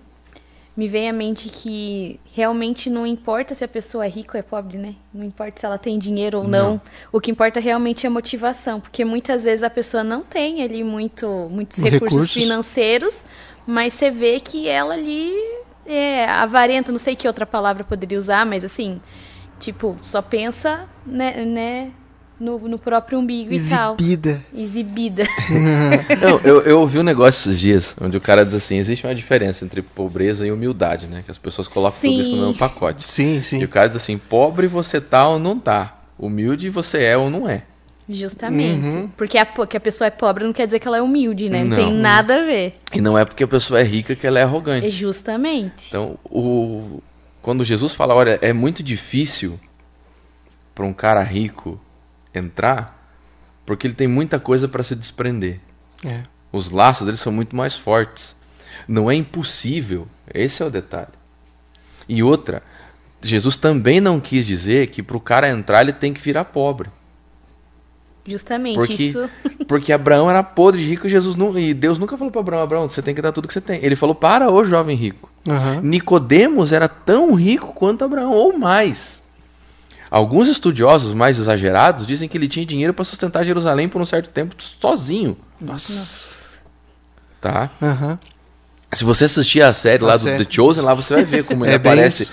[0.78, 4.44] me vem à mente que realmente não importa se a pessoa é rica ou é
[4.44, 4.96] pobre, né?
[5.14, 6.74] Não importa se ela tem dinheiro ou não.
[6.74, 6.82] Não.
[7.12, 10.84] O que importa realmente é a motivação, porque muitas vezes a pessoa não tem ali
[10.84, 12.02] muito, muitos Recursos.
[12.02, 13.26] recursos financeiros,
[13.68, 15.34] mas você vê que ela ali
[15.86, 19.02] é avarenta, não sei que outra palavra poderia usar, mas assim,
[19.60, 21.92] tipo, só pensa, né, né
[22.42, 23.96] no, no próprio umbigo e tal.
[24.00, 24.44] Exibida.
[24.54, 25.24] Exibida.
[26.20, 29.14] Não, eu, eu ouvi um negócio esses dias, onde o cara diz assim, existe uma
[29.14, 31.22] diferença entre pobreza e humildade, né?
[31.24, 32.42] Que as pessoas colocam tudo isso no Sim.
[32.48, 33.08] mesmo pacote.
[33.08, 33.64] Sim, E sim.
[33.64, 36.00] o cara diz assim, pobre você tá ou não tá.
[36.18, 37.64] Humilde você é ou não é.
[38.14, 38.86] Justamente.
[38.86, 39.08] Uhum.
[39.16, 41.64] Porque a, que a pessoa é pobre não quer dizer que ela é humilde, né?
[41.64, 41.78] Não, Não.
[41.78, 42.80] tem nada a ver.
[42.94, 44.90] E não é porque a pessoa é rica que ela é É arrogante.
[44.90, 45.88] justamente.
[45.90, 47.02] Então, o...
[47.42, 49.60] quando Jesus fala, olha, é muito difícil
[50.76, 51.80] para um cara rico
[52.34, 52.98] entrar,
[53.66, 55.60] porque ele tem muita coisa para se desprender.
[56.06, 56.22] É.
[56.52, 58.36] Os laços deles são muito mais fortes.
[58.88, 60.08] Não é impossível.
[60.34, 61.08] Esse é o detalhe.
[62.10, 62.64] E outra,
[63.22, 66.90] Jesus também não quis dizer que para o cara entrar ele tem que virar pobre.
[68.26, 68.76] Justamente.
[68.76, 69.30] Porque, Isso.
[69.68, 72.64] porque Abraão era podre de rico e, Jesus nu- e Deus nunca falou para Abraão,
[72.64, 73.80] Abraão, você tem que dar tudo que você tem.
[73.84, 75.30] Ele falou para o jovem rico.
[75.48, 75.82] Aham.
[75.82, 79.22] Nicodemos era tão rico quanto Abraão, ou mais.
[80.10, 84.30] Alguns estudiosos mais exagerados dizem que ele tinha dinheiro para sustentar Jerusalém por um certo
[84.30, 86.36] tempo sozinho, Nossa.
[87.40, 87.72] tá?
[87.82, 88.20] Aham.
[88.94, 90.44] Se você assistir a série A lá do série.
[90.46, 92.30] The Chosen, lá você vai ver como ele É aparece.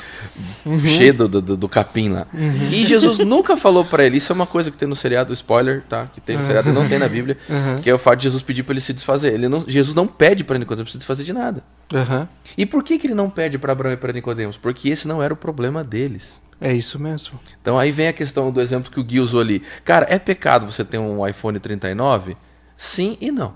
[0.65, 0.79] Uhum.
[0.81, 2.27] cheio do, do, do capim lá.
[2.71, 5.83] E Jesus nunca falou para ele, isso é uma coisa que tem no seriado, spoiler,
[5.89, 6.07] tá?
[6.13, 7.79] Que tem no seriado e não tem na Bíblia, Uhum.
[7.83, 9.33] que é o fato de Jesus pedir para ele se desfazer.
[9.33, 11.63] Ele não, Jesus não pede para Nicodemos se desfazer de nada.
[11.93, 12.29] Aham.
[12.57, 14.57] E por que, que ele não pede para Abraão e para Nicodemos?
[14.57, 16.41] Porque esse não era o problema deles.
[16.61, 17.39] É isso mesmo.
[17.63, 19.63] Então aí vem a questão do exemplo que o Gui usou ali.
[19.85, 22.37] Cara, é pecado você ter um iPhone 39?
[22.77, 23.55] Sim e não.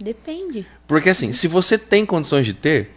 [0.00, 0.66] Depende.
[0.86, 2.94] Porque assim, se você tem condições de ter,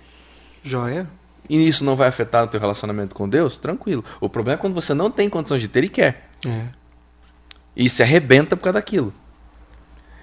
[0.64, 1.08] Joia?
[1.50, 4.06] e isso não vai afetar o teu relacionamento com Deus, tranquilo.
[4.22, 6.30] O problema é quando você não tem condições de ter e quer.
[6.46, 6.68] É.
[7.76, 9.14] E se arrebenta por causa daquilo.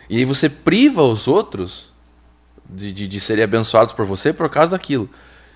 [0.09, 1.93] E aí você priva os outros
[2.69, 5.11] de, de, de serem abençoados por você por causa daquilo.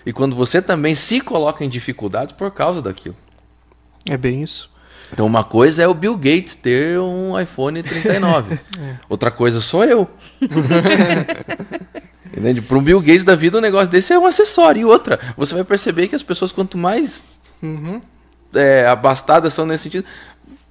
[0.04, 3.16] E quando você também se coloca em dificuldades por causa daquilo.
[4.04, 4.70] É bem isso.
[5.12, 8.58] Então uma coisa é o Bill Gates ter um iPhone 39.
[9.08, 10.08] Outra coisa sou eu.
[12.36, 12.62] Entende?
[12.62, 14.80] Para um Bill Gates da vida, um negócio desse é um acessório.
[14.80, 17.22] E outra, você vai perceber que as pessoas, quanto mais
[17.62, 18.00] Uhum.
[18.54, 20.04] é, abastadas são nesse sentido,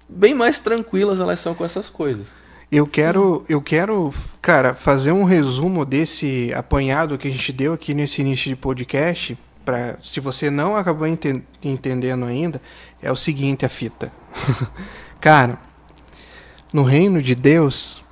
[0.10, 2.26] bem mais tranquilas elas são com essas coisas.
[2.72, 7.94] Eu quero, eu quero, cara, fazer um resumo desse apanhado que a gente deu aqui
[7.94, 9.38] nesse início de podcast.
[9.64, 12.60] Pra, se você não acabou enten- entendendo ainda,
[13.02, 14.12] é o seguinte a fita.
[15.20, 15.60] cara,
[16.74, 18.04] no reino de Deus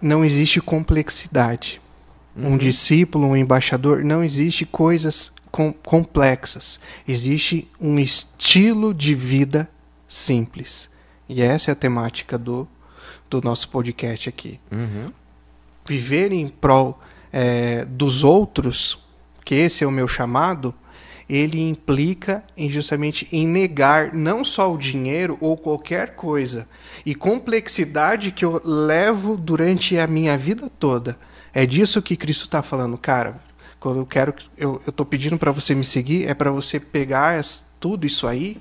[0.00, 1.80] não existe complexidade.
[2.38, 6.78] Um discípulo, um embaixador, não existe coisas com- complexas.
[7.08, 9.68] Existe um estilo de vida
[10.06, 10.90] simples.
[11.28, 12.68] E essa é a temática do,
[13.30, 14.60] do nosso podcast aqui.
[14.70, 15.10] Uhum.
[15.86, 17.00] Viver em prol
[17.32, 18.98] eh, dos outros,
[19.44, 20.74] que esse é o meu chamado,
[21.28, 26.68] ele implica em justamente em negar não só o dinheiro ou qualquer coisa
[27.04, 31.18] e complexidade que eu levo durante a minha vida toda.
[31.52, 33.40] É disso que Cristo está falando, cara.
[33.80, 37.40] Quando eu quero, eu tô pedindo para você me seguir, é para você pegar
[37.78, 38.58] tudo isso aí,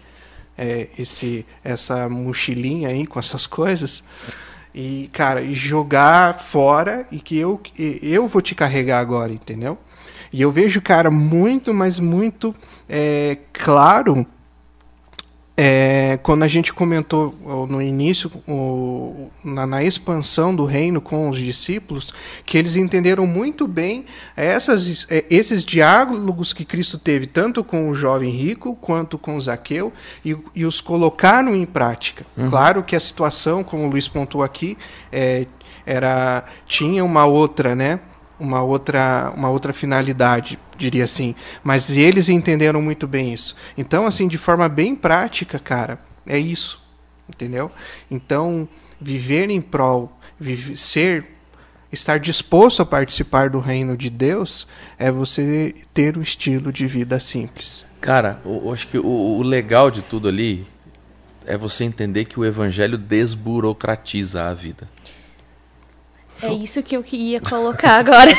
[0.57, 4.03] é, esse essa mochilinha aí com essas coisas
[4.73, 9.77] e cara jogar fora e que eu eu vou te carregar agora, entendeu?
[10.31, 12.53] E eu vejo, cara, muito, mas muito
[12.89, 14.25] é, claro
[15.57, 17.33] é, quando a gente comentou
[17.69, 22.13] no início, o- na, na expansão do reino com os discípulos,
[22.45, 24.03] que eles entenderam muito bem
[24.35, 29.41] essas, é, esses diálogos que Cristo teve, tanto com o jovem rico quanto com o
[29.41, 29.93] Zaqueu,
[30.25, 32.25] e, e os colocaram em prática.
[32.49, 34.77] Claro que a situação, como o Luiz pontuou aqui,
[35.09, 35.47] é,
[35.85, 38.01] era, tinha uma outra, né?
[38.39, 41.35] Uma outra uma outra finalidade, diria assim.
[41.63, 43.55] Mas eles entenderam muito bem isso.
[43.77, 46.81] Então, assim, de forma bem prática, cara, é isso,
[47.29, 47.71] entendeu?
[48.09, 48.67] Então,
[48.99, 51.25] viver em prol, vive- ser
[51.91, 54.67] estar disposto a participar do reino de Deus
[54.97, 57.85] é você ter o estilo de vida simples.
[58.01, 60.67] Cara, eu acho que o, o legal de tudo ali
[61.45, 64.87] é você entender que o evangelho desburocratiza a vida.
[66.41, 68.31] É isso que eu ia colocar agora.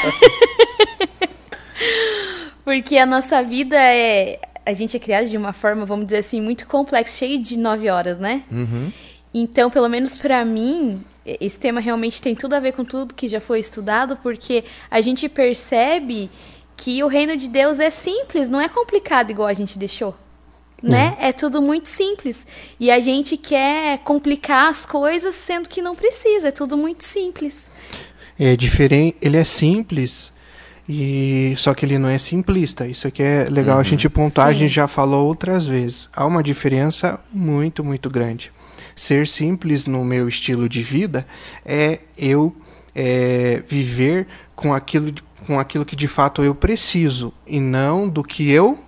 [2.65, 4.41] Porque a nossa vida é.
[4.65, 7.89] A gente é criado de uma forma, vamos dizer assim, muito complexa, cheia de nove
[7.89, 8.43] horas, né?
[8.51, 8.93] Uhum.
[9.33, 13.29] Então, pelo menos pra mim, esse tema realmente tem tudo a ver com tudo que
[13.29, 16.29] já foi estudado, porque a gente percebe
[16.77, 20.17] que o reino de Deus é simples, não é complicado igual a gente deixou.
[20.83, 21.17] Né?
[21.21, 22.47] É tudo muito simples.
[22.79, 27.71] E a gente quer complicar as coisas, sendo que não precisa, é tudo muito simples.
[28.39, 30.33] É diferente, ele é simples
[30.89, 32.87] e só que ele não é simplista.
[32.87, 34.61] Isso aqui é legal a gente pontuar, a Sim.
[34.61, 36.09] gente já falou outras vezes.
[36.15, 38.53] Há uma diferença muito, muito grande.
[38.95, 41.27] Ser simples no meu estilo de vida
[41.65, 42.55] é eu
[42.95, 45.13] é, viver com aquilo,
[45.47, 48.79] com aquilo que de fato eu preciso e não do que eu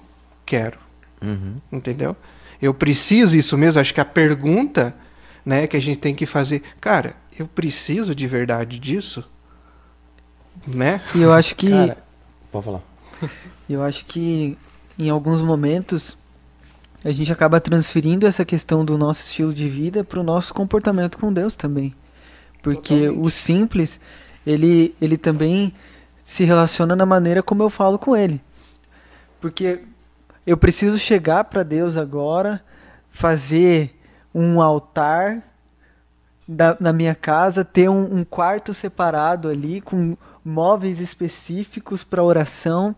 [0.47, 0.79] quero.
[1.23, 1.57] Uhum.
[1.71, 2.17] Entendeu?
[2.61, 3.81] Eu preciso isso mesmo.
[3.81, 4.95] Acho que a pergunta
[5.45, 9.25] né, que a gente tem que fazer, cara, eu preciso de verdade disso?
[10.67, 11.01] Né?
[11.15, 11.99] E eu acho que Cara,
[12.51, 12.83] pode falar.
[13.69, 14.59] eu acho que
[14.99, 16.19] em alguns momentos
[17.05, 21.17] a gente acaba transferindo essa questão do nosso estilo de vida para o nosso comportamento
[21.17, 21.95] com Deus também.
[22.61, 23.27] Porque Totalmente.
[23.27, 24.01] o simples,
[24.45, 25.73] ele, ele também
[26.25, 28.41] se relaciona na maneira como eu falo com ele.
[29.41, 29.81] Porque
[30.49, 32.65] eu preciso chegar para Deus agora,
[33.11, 33.95] fazer
[34.35, 35.43] um altar
[36.49, 42.97] da, na minha casa, ter um, um quarto separado ali com móveis específicos para oração,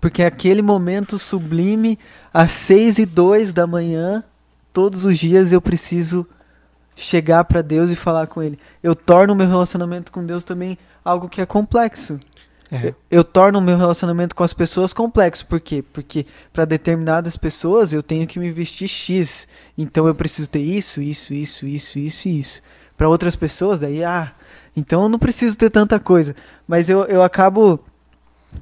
[0.00, 1.98] porque aquele momento sublime,
[2.32, 4.22] às seis e dois da manhã,
[4.72, 6.24] todos os dias eu preciso
[6.94, 8.60] chegar para Deus e falar com Ele.
[8.80, 12.20] Eu torno o meu relacionamento com Deus também algo que é complexo.
[12.72, 12.94] É.
[13.10, 15.44] Eu, torno o meu relacionamento com as pessoas complexo.
[15.46, 15.82] Por quê?
[15.92, 19.48] Porque para determinadas pessoas eu tenho que me vestir X.
[19.76, 22.62] Então eu preciso ter isso, isso, isso, isso, isso e isso.
[22.96, 24.32] Para outras pessoas, daí, ah,
[24.76, 26.36] então eu não preciso ter tanta coisa.
[26.68, 27.80] Mas eu, eu acabo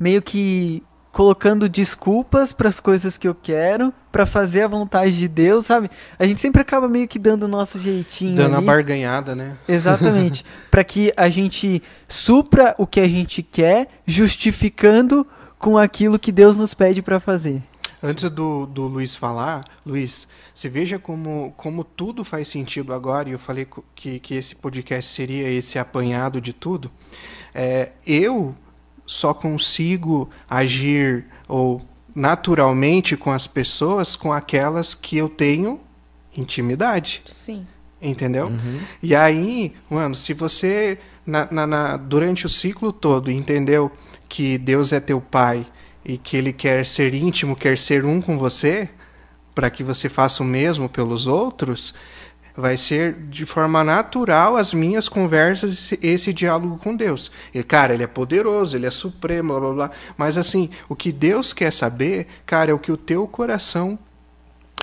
[0.01, 0.83] meio que
[1.19, 5.91] colocando desculpas para as coisas que eu quero, para fazer a vontade de Deus, sabe?
[6.17, 8.65] A gente sempre acaba meio que dando o nosso jeitinho Dando ali.
[8.65, 9.57] a barganhada, né?
[9.67, 10.45] Exatamente.
[10.71, 15.27] para que a gente supra o que a gente quer, justificando
[15.59, 17.65] com aquilo que Deus nos pede para fazer.
[18.01, 23.33] Antes do, do Luiz falar, Luiz, você veja como, como tudo faz sentido agora, e
[23.33, 26.89] eu falei que, que esse podcast seria esse apanhado de tudo.
[27.53, 28.55] É, eu
[29.09, 31.81] só consigo agir ou
[32.15, 35.81] naturalmente com as pessoas com aquelas que eu tenho
[36.37, 37.23] intimidade.
[37.27, 37.67] Sim.
[38.01, 38.47] Entendeu?
[38.49, 38.81] Uhum.
[39.03, 43.91] E aí, mano, se você na, na- na- durante o ciclo todo entendeu
[44.29, 45.67] que Deus é teu pai
[46.05, 48.89] e que ele quer ser íntimo, quer ser um com você,
[49.55, 51.93] para que você faça o mesmo pelos outros,
[52.59, 57.31] vai ser de forma natural as minhas conversas, esse, diálogo com Deus.
[57.55, 59.91] E, cara, ele é poderoso, ele é supremo, blá blá blá.
[60.17, 63.97] Mas assim, o que Deus quer saber, cara, é o que o teu coração.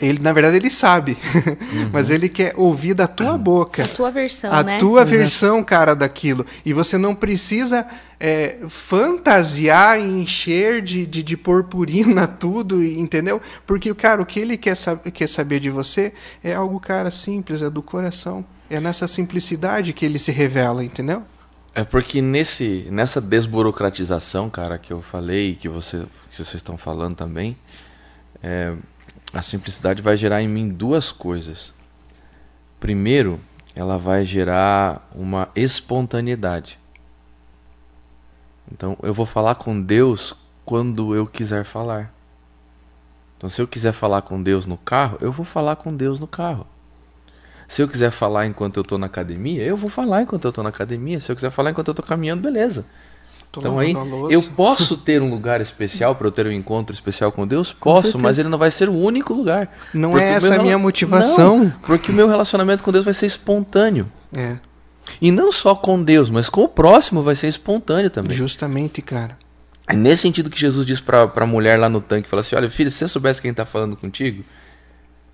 [0.01, 1.17] Ele, na verdade, ele sabe,
[1.93, 4.77] mas ele quer ouvir da tua boca A tua versão, a né?
[4.77, 6.45] tua versão, cara, daquilo.
[6.65, 7.87] E você não precisa
[8.19, 13.41] é, fantasiar e encher de, de, de purpurina tudo, e- entendeu?
[13.65, 16.11] Porque, cara, o que ele quer, sab quer saber de você
[16.43, 18.43] é algo, cara, simples, é do coração.
[18.69, 21.23] É nessa simplicidade que ele se revela, entendeu?
[21.73, 27.15] É porque nesse, nessa desburocratização, cara, que eu falei, que, você, que vocês estão falando
[27.15, 27.55] também,
[28.41, 28.73] é,
[29.33, 31.73] a simplicidade vai gerar em mim duas coisas.
[32.79, 33.39] Primeiro,
[33.75, 36.79] ela vai gerar uma espontaneidade.
[38.71, 40.33] Então, eu vou falar com Deus
[40.63, 42.13] quando eu quiser falar.
[43.37, 46.27] Então, se eu quiser falar com Deus no carro, eu vou falar com Deus no
[46.27, 46.65] carro.
[47.67, 50.63] Se eu quiser falar enquanto eu estou na academia, eu vou falar enquanto eu estou
[50.63, 51.19] na academia.
[51.19, 52.85] Se eu quiser falar enquanto eu estou caminhando, beleza.
[53.59, 57.31] Então aí, a eu posso ter um lugar especial para eu ter um encontro especial
[57.31, 57.73] com Deus?
[57.73, 58.23] Posso, certeza.
[58.23, 59.69] mas ele não vai ser o único lugar.
[59.93, 61.59] Não é essa a minha motivação.
[61.59, 64.11] Não, porque o meu relacionamento com Deus vai ser espontâneo.
[64.35, 64.55] É,
[65.21, 68.35] E não só com Deus, mas com o próximo vai ser espontâneo também.
[68.35, 69.37] justamente, cara.
[69.87, 72.69] É nesse sentido que Jesus diz pra, pra mulher lá no tanque, fala assim, olha
[72.69, 74.43] filha, se você soubesse quem tá falando contigo,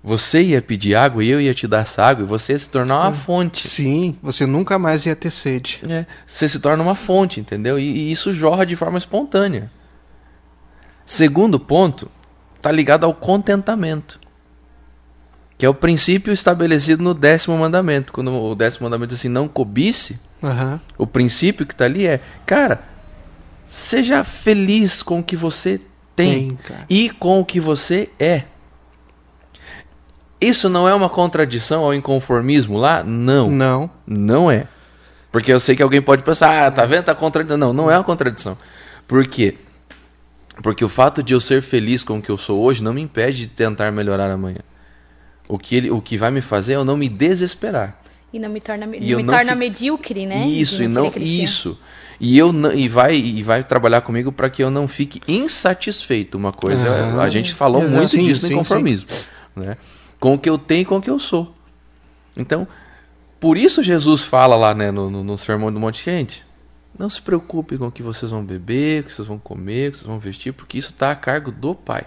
[0.02, 2.68] você ia pedir água e eu ia te dar essa água e você ia se
[2.68, 3.66] tornar uma fonte.
[3.66, 5.80] Sim, você nunca mais ia ter sede.
[5.88, 7.78] É, você se torna uma fonte, entendeu?
[7.78, 9.70] E, e isso jorra de forma espontânea.
[11.06, 12.10] Segundo ponto,
[12.60, 14.18] tá ligado ao contentamento.
[15.56, 18.12] Que é o princípio estabelecido no décimo mandamento.
[18.12, 20.80] Quando o décimo mandamento diz assim, não cobice, Aham.
[20.98, 22.82] o princípio que tá ali é, cara,
[23.68, 25.80] seja feliz com o que você
[26.16, 26.58] tem, Tem,
[26.90, 28.44] e com o que você é.
[30.42, 33.02] Isso não é uma contradição ao inconformismo lá?
[33.04, 33.50] Não.
[33.50, 33.90] Não.
[34.06, 34.66] Não é.
[35.30, 37.04] Porque eu sei que alguém pode pensar, ah, tá vendo?
[37.04, 37.56] Tá contradição.
[37.56, 38.56] Não, não é uma contradição.
[39.08, 39.56] Por quê?
[40.62, 43.00] Porque o fato de eu ser feliz com o que eu sou hoje não me
[43.00, 44.58] impede de tentar melhorar amanhã.
[45.48, 47.98] O que, ele, o que vai me fazer é eu não me desesperar.
[48.32, 50.46] E não me torna, E eu me não torna fi- medíocre, né?
[50.46, 51.78] Isso, e não isso.
[52.20, 56.38] E eu não, e vai e vai trabalhar comigo para que eu não fique insatisfeito.
[56.38, 57.96] Uma coisa, Ah, a gente falou exato.
[57.96, 59.08] muito Sim, disso sim, no inconformismo,
[59.56, 59.76] né?
[60.22, 61.52] Com o que eu tenho e com o que eu sou.
[62.36, 62.68] Então,
[63.40, 66.44] por isso Jesus fala lá, né, no, no, no sermão do monte, gente,
[66.96, 69.90] não se preocupe com o que vocês vão beber, o que vocês vão comer, o
[69.92, 72.06] que vocês vão vestir, porque isso está a cargo do Pai,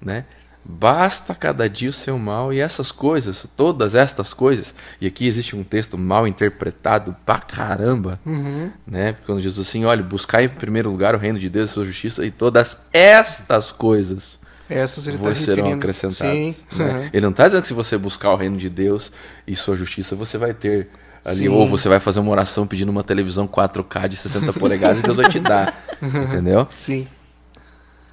[0.00, 0.24] né?
[0.64, 5.54] Basta cada dia o seu mal e essas coisas, todas estas coisas, e aqui existe
[5.54, 8.72] um texto mal interpretado pra caramba, Uhum.
[8.86, 9.12] né?
[9.12, 11.84] Porque quando Jesus assim, olha, buscar em primeiro lugar o reino de Deus e sua
[11.84, 16.34] justiça e todas estas coisas Essas ele vos tá serão acrescentadas.
[16.34, 16.54] Sim.
[16.72, 16.84] né?
[16.84, 17.10] aham.
[17.12, 19.12] Ele não está dizendo que se você buscar o reino de Deus
[19.46, 20.88] e sua justiça, você vai ter
[21.24, 21.48] ali, Sim.
[21.48, 25.16] ou você vai fazer uma oração pedindo uma televisão 4K de 60 polegadas e Deus
[25.16, 25.84] vai te dar.
[26.02, 26.68] Entendeu?
[26.72, 27.06] Sim.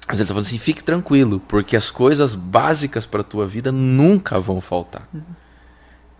[0.06, 3.72] Mas ele está falando assim, fique tranquilo, porque as coisas básicas para a tua vida
[3.72, 5.08] nunca vão faltar.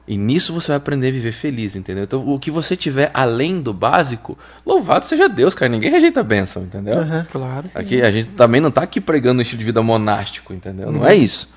[0.06, 2.04] E nisso você vai aprender a viver feliz, entendeu?
[2.04, 5.70] Então, o que você tiver além do básico, louvado seja Deus, cara.
[5.70, 6.98] Ninguém rejeita a bênção, entendeu?
[7.00, 7.26] Aham.
[7.32, 7.70] Claro.
[7.74, 10.92] Aqui a gente também não tá aqui pregando um estilo de vida monástico, entendeu?
[10.92, 11.52] Não é isso.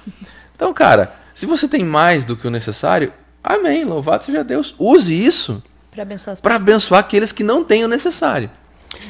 [0.55, 3.11] Então, cara, se você tem mais do que o necessário,
[3.43, 4.73] amém, louvado seja Deus.
[4.79, 5.61] Use isso
[5.99, 6.61] abençoar para pessoas.
[6.61, 8.49] abençoar aqueles que não têm o necessário.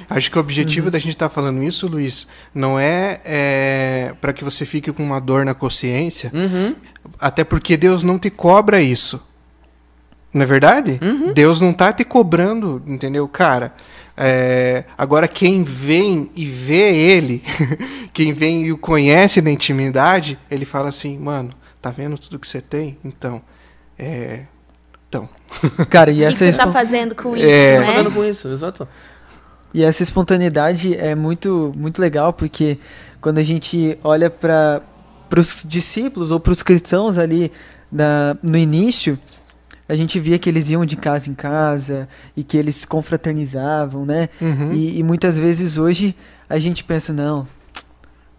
[0.10, 4.44] Acho que o objetivo da gente estar falando isso, Luiz, não é, é para que
[4.44, 6.76] você fique com uma dor na consciência, Uhum.
[7.20, 9.22] até porque Deus não te cobra isso.
[10.34, 11.00] Não é verdade?
[11.02, 11.34] Uhum.
[11.34, 13.28] Deus não tá te cobrando, entendeu?
[13.28, 13.74] Cara,
[14.16, 17.44] é, agora quem vem e vê ele,
[18.14, 21.52] quem vem e o conhece na intimidade, ele fala assim, mano,
[21.82, 22.98] tá vendo tudo que você tem?
[23.04, 23.42] Então,
[23.98, 24.42] é...
[25.08, 25.30] Então,
[25.90, 27.40] Cara, e O que, essa você tá fazendo com É.
[27.40, 27.88] isso, O que você tá né?
[27.94, 28.48] fazendo com isso?
[28.50, 28.88] Exato.
[29.74, 32.78] E essa espontaneidade é muito, muito legal, porque
[33.22, 34.82] quando a gente olha para
[35.36, 37.52] os discípulos ou para os cristãos ali
[37.92, 39.18] na, no início,
[39.88, 44.30] a gente via que eles iam de casa em casa e que eles confraternizavam, né?
[44.42, 44.74] Uhum.
[44.74, 46.16] E, e muitas vezes hoje
[46.50, 47.48] a gente pensa, não,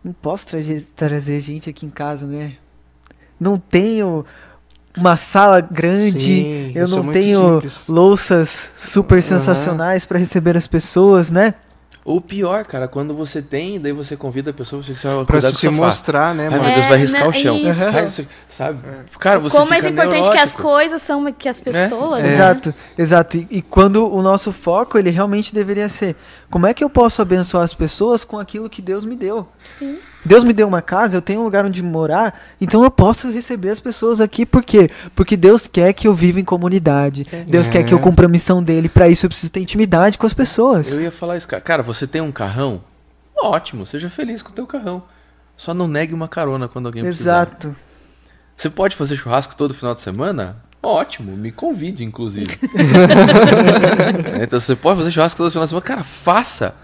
[0.05, 2.55] não posso trazer, trazer gente aqui em casa, né?
[3.41, 4.25] Não tenho
[4.97, 7.83] uma sala grande, Sim, eu não tenho simples.
[7.89, 9.23] louças super Aham.
[9.23, 11.55] sensacionais para receber as pessoas, né?
[12.05, 15.49] Ou pior, cara, quando você tem, daí você convida a pessoa, você vai Pra cuidar
[15.49, 15.71] se sofá.
[15.73, 17.57] mostrar, né, Ai, meu Deus, É, vai riscar não, o chão.
[17.59, 18.27] isso.
[18.49, 18.79] Sabe?
[19.19, 20.63] Cara, você Como mais fica importante que as neurótico.
[20.63, 22.35] coisas são que as pessoas, né?
[22.35, 23.37] Exato, exato.
[23.37, 26.17] E, e quando o nosso foco, ele realmente deveria ser,
[26.51, 29.47] como é que eu posso abençoar as pessoas com aquilo que Deus me deu?
[29.65, 29.99] Sim.
[30.29, 33.71] Deus me deu uma casa, eu tenho um lugar onde morar, então eu posso receber
[33.71, 34.91] as pessoas aqui, por quê?
[35.15, 37.27] Porque Deus quer que eu viva em comunidade.
[37.49, 37.71] Deus É.
[37.71, 40.35] quer que eu cumpra a missão dele, para isso eu preciso ter intimidade com as
[40.35, 40.93] pessoas.
[40.93, 41.63] Eu ia falar isso, cara.
[41.63, 42.83] Cara, você tem um carrão?
[43.37, 45.03] Ótimo, seja feliz com o teu carrão.
[45.57, 47.43] Só não negue uma carona quando alguém precisar.
[47.49, 47.75] Exato.
[48.57, 50.57] Você pode fazer churrasco todo final de semana?
[50.83, 52.57] Ótimo, me convide, inclusive.
[54.39, 55.85] É, então você pode fazer churrasco todo final de semana?
[55.87, 56.75] Cara, faça!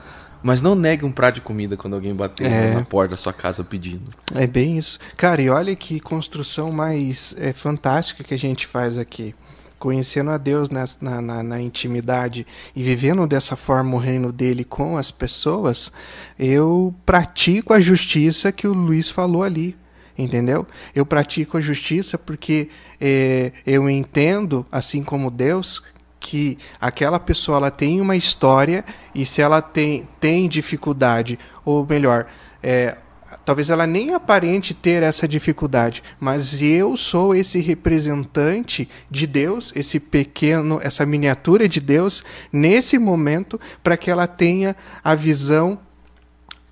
[0.45, 2.74] Mas não negue um prato de comida quando alguém bater É.
[2.74, 4.11] na porta da sua casa pedindo.
[4.34, 4.99] É bem isso.
[5.16, 9.34] Cara, e olha que construção mais é, fantástica que a gente faz aqui.
[9.78, 14.99] Conhecendo a Deus na, na, na intimidade e vivendo dessa forma o reino dele com
[14.99, 15.90] as pessoas,
[16.38, 19.74] eu pratico a justiça que o Luiz falou ali.
[20.16, 20.64] Entendeu?
[20.95, 22.68] Eu pratico a justiça porque
[23.01, 25.82] é, eu entendo, assim como Deus,
[26.25, 28.83] que aquela pessoa ela tem uma história
[29.14, 32.27] e se ela tem, tem dificuldade, ou melhor,
[32.62, 32.97] é,
[33.45, 40.01] talvez ela nem aparente ter essa dificuldade, mas eu sou esse representante de Deus, esse
[40.01, 45.79] pequeno, essa miniatura de Deus nesse momento para que ela tenha a visão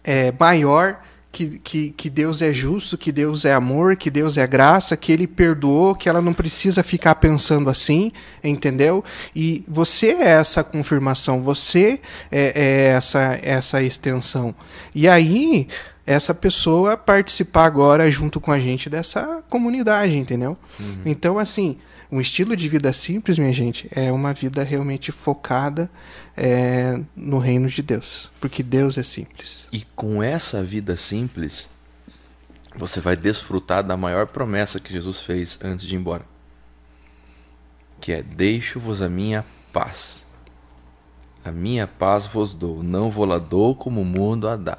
[0.03, 0.99] é, maior
[1.33, 5.11] que, que, que Deus é justo, que Deus é amor, que Deus é graça, que
[5.11, 8.13] Ele perdoou, que ela não precisa ficar pensando assim,
[8.45, 9.03] entendeu?
[9.35, 11.99] E você é essa confirmação, você
[12.31, 14.55] é, é essa, essa extensão.
[14.95, 15.67] E aí,
[16.07, 20.59] essa pessoa participar agora junto com a gente dessa comunidade, entendeu?
[21.07, 21.79] Então, assim,
[22.13, 25.91] um estilo de vida simples, minha gente, é uma vida realmente focada
[26.37, 28.31] é, no reino de Deus.
[28.39, 29.67] Porque Deus é simples.
[29.73, 31.71] E com essa vida simples,
[32.77, 36.27] você vai desfrutar da maior promessa que Jesus fez antes de ir embora.
[37.99, 39.43] Que é: Deixo-vos a minha
[39.73, 40.27] paz.
[41.43, 44.79] A minha paz vos dou, não vou lá dou como o mundo a dá.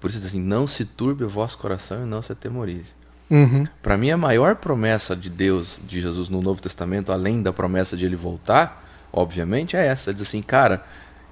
[0.00, 2.94] Por isso diz assim: Não se turbe o vosso coração e não se atemorize.
[3.34, 3.66] Uhum.
[3.82, 7.96] Para mim, a maior promessa de Deus, de Jesus no Novo Testamento, além da promessa
[7.96, 10.84] de ele voltar, obviamente, é essa: diz assim, cara,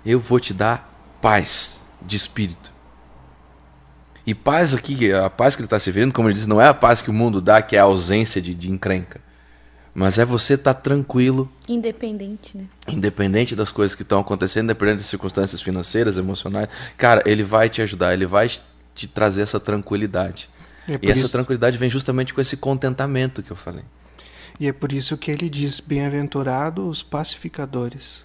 [0.04, 2.72] eu vou te dar paz de espírito.
[4.26, 6.66] E paz aqui, a paz que ele está se referindo, como ele diz, não é
[6.66, 9.20] a paz que o mundo dá, que é a ausência de, de encrenca.
[9.94, 12.64] Mas é você estar tranquilo, Independente, né?
[12.88, 16.68] independente das coisas que estão acontecendo, independente das circunstâncias financeiras, emocionais.
[16.96, 18.50] Cara, ele vai te ajudar, ele vai
[18.92, 20.48] te trazer essa tranquilidade.
[20.88, 23.84] E é E essa isso- tranquilidade vem justamente com esse contentamento que eu falei.
[24.60, 28.24] E é por isso que ele diz: bem-aventurados os pacificadores.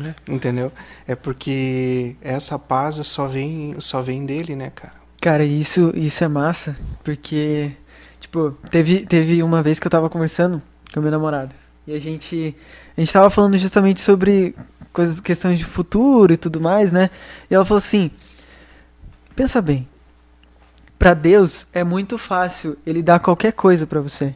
[0.00, 0.14] É.
[0.32, 0.70] Entendeu?
[1.06, 4.92] É porque essa paz só vem, só vem dele, né, cara?
[5.20, 7.72] Cara, isso, isso é massa, porque,
[8.20, 10.62] tipo, teve, teve uma vez que eu tava conversando
[10.92, 11.54] com meu namorado.
[11.86, 12.54] E a gente,
[12.96, 14.54] a gente tava falando justamente sobre
[14.92, 17.10] coisas, questões de futuro e tudo mais, né?
[17.50, 18.10] E ela falou assim:
[19.34, 19.88] pensa bem,
[20.98, 24.34] pra Deus é muito fácil ele dar qualquer coisa pra você.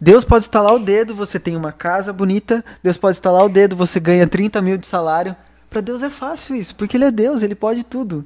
[0.00, 3.74] Deus pode estalar o dedo, você tem uma casa bonita, Deus pode estalar o dedo,
[3.74, 5.34] você ganha 30 mil de salário.
[5.70, 8.24] Pra Deus é fácil isso, porque Ele é Deus, Ele pode tudo.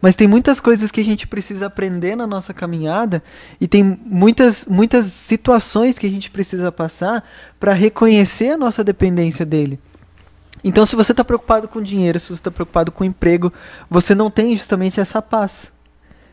[0.00, 3.22] Mas tem muitas coisas que a gente precisa aprender na nossa caminhada
[3.60, 7.26] e tem muitas, muitas situações que a gente precisa passar
[7.58, 9.80] para reconhecer a nossa dependência dele.
[10.62, 13.52] Então, se você está preocupado com dinheiro, se você está preocupado com emprego,
[13.88, 15.72] você não tem justamente essa paz.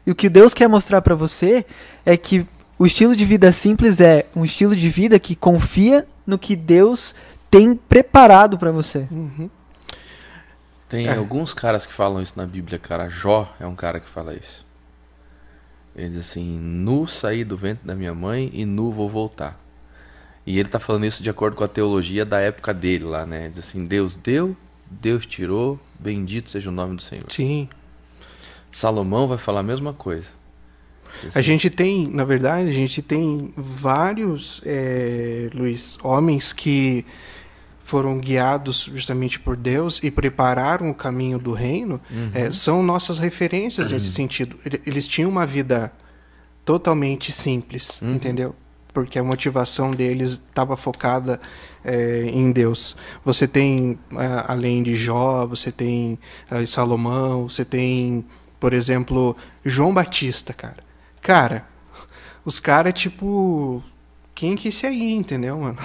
[0.05, 1.65] E o que Deus quer mostrar para você
[2.05, 2.45] é que
[2.77, 7.15] o estilo de vida simples é um estilo de vida que confia no que Deus
[7.49, 9.07] tem preparado para você.
[9.11, 9.49] Uhum.
[10.89, 11.15] Tem É.
[11.15, 13.09] alguns caras que falam isso na Bíblia, cara.
[13.09, 14.65] Jó é um cara que fala isso.
[15.95, 19.59] Ele diz assim: Nu saí do ventre da minha mãe e nu vou voltar.
[20.45, 23.45] E ele tá falando isso de acordo com a teologia da época dele lá, né?
[23.45, 24.55] Ele diz assim: Deus deu,
[24.89, 27.25] Deus tirou, bendito seja o nome do Senhor.
[27.29, 27.69] Sim.
[28.74, 30.28] Salomão vai falar a mesma coisa.
[31.21, 37.05] Diz A assim, gente tem, na verdade, a gente tem vários, é, Luiz, homens que
[37.84, 42.32] foram guiados justamente por Deus e prepararam o caminho do reino, Uhum.
[42.34, 44.57] é, são nossas referências nesse sentido.
[44.65, 45.91] Ele- Eles tinham uma vida
[46.65, 48.15] totalmente simples, Uhum.
[48.15, 48.55] entendeu?
[48.93, 51.39] Porque a motivação deles estava focada
[51.86, 52.95] é, em Deus.
[53.26, 53.99] Você tem,
[54.47, 56.17] além de Jó, você tem
[56.65, 58.24] Salomão, você tem,
[58.64, 59.36] por exemplo,
[59.66, 60.78] João Batista, cara.
[61.22, 61.66] Cara,
[62.45, 63.84] os caras, tipo.
[64.34, 65.76] Quem que esse aí, entendeu, mano?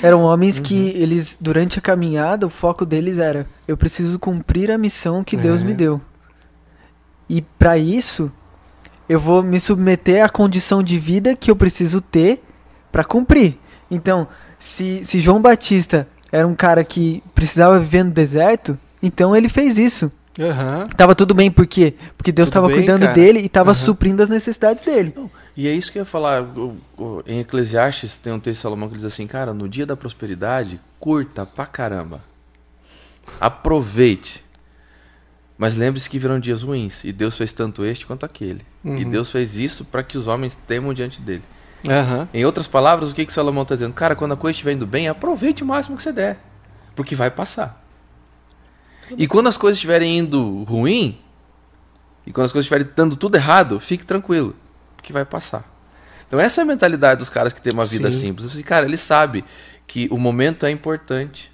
[0.00, 4.78] Eram homens que eles, durante a caminhada, o foco deles era: eu preciso cumprir a
[4.78, 5.64] missão que Deus É.
[5.64, 6.00] me deu.
[7.28, 8.30] E para isso,
[9.08, 12.44] eu vou me submeter à condição de vida que eu preciso ter
[12.92, 13.58] para cumprir.
[13.90, 19.48] Então, se, se João Batista era um cara que precisava viver no deserto, então ele
[19.48, 20.12] fez isso.
[20.38, 20.84] Aham.
[20.96, 21.94] Tava tudo bem, por quê?
[22.16, 23.14] Porque Deus estava cuidando cara.
[23.14, 23.74] dele e estava Aham.
[23.74, 25.14] suprindo as necessidades dele.
[25.56, 26.44] E é isso que eu ia falar.
[27.26, 30.78] Em Eclesiastes tem um texto de Salomão que diz assim, cara, no dia da prosperidade,
[31.00, 32.20] curta pra caramba.
[33.40, 34.44] Aproveite.
[35.58, 37.02] Mas lembre-se que virão dias ruins.
[37.02, 38.60] E Deus fez tanto este quanto aquele.
[38.84, 39.10] E Uhum.
[39.10, 41.42] Deus fez isso para que os homens temam diante dele.
[42.34, 43.94] Em outras palavras, o que, que Salomão está dizendo?
[43.94, 46.38] Cara, quando a coisa estiver indo bem, aproveite o máximo que você der.
[46.94, 47.85] Porque vai passar.
[49.16, 51.18] E quando as coisas estiverem indo ruim,
[52.26, 54.56] e quando as coisas estiverem dando tudo errado, fique tranquilo.
[54.96, 55.72] Porque vai passar.
[56.26, 58.18] Então essa é a mentalidade dos caras que têm uma vida Sim.
[58.18, 58.48] simples.
[58.48, 59.44] Assim, cara, ele sabe
[59.86, 61.52] que o momento é importante.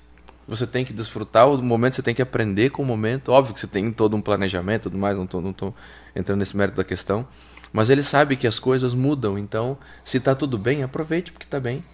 [0.49, 3.31] Você tem que desfrutar o momento, você tem que aprender com o momento.
[3.31, 5.75] Óbvio que você tem todo um planejamento e tudo mais, não tô
[6.17, 7.27] entrando nesse mérito da questão.
[7.73, 11.61] Mas ele sabe que as coisas mudam, então se tá tudo bem, aproveite porque tá
[11.61, 11.85] bem.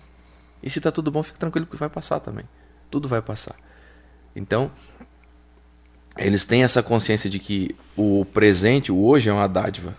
[0.63, 2.45] E se tá tudo bom, fique tranquilo porque vai passar também.
[2.91, 3.55] Tudo vai passar.
[4.35, 4.71] Então,
[6.19, 9.97] eles têm essa consciência de que o presente, o hoje é uma dádiva.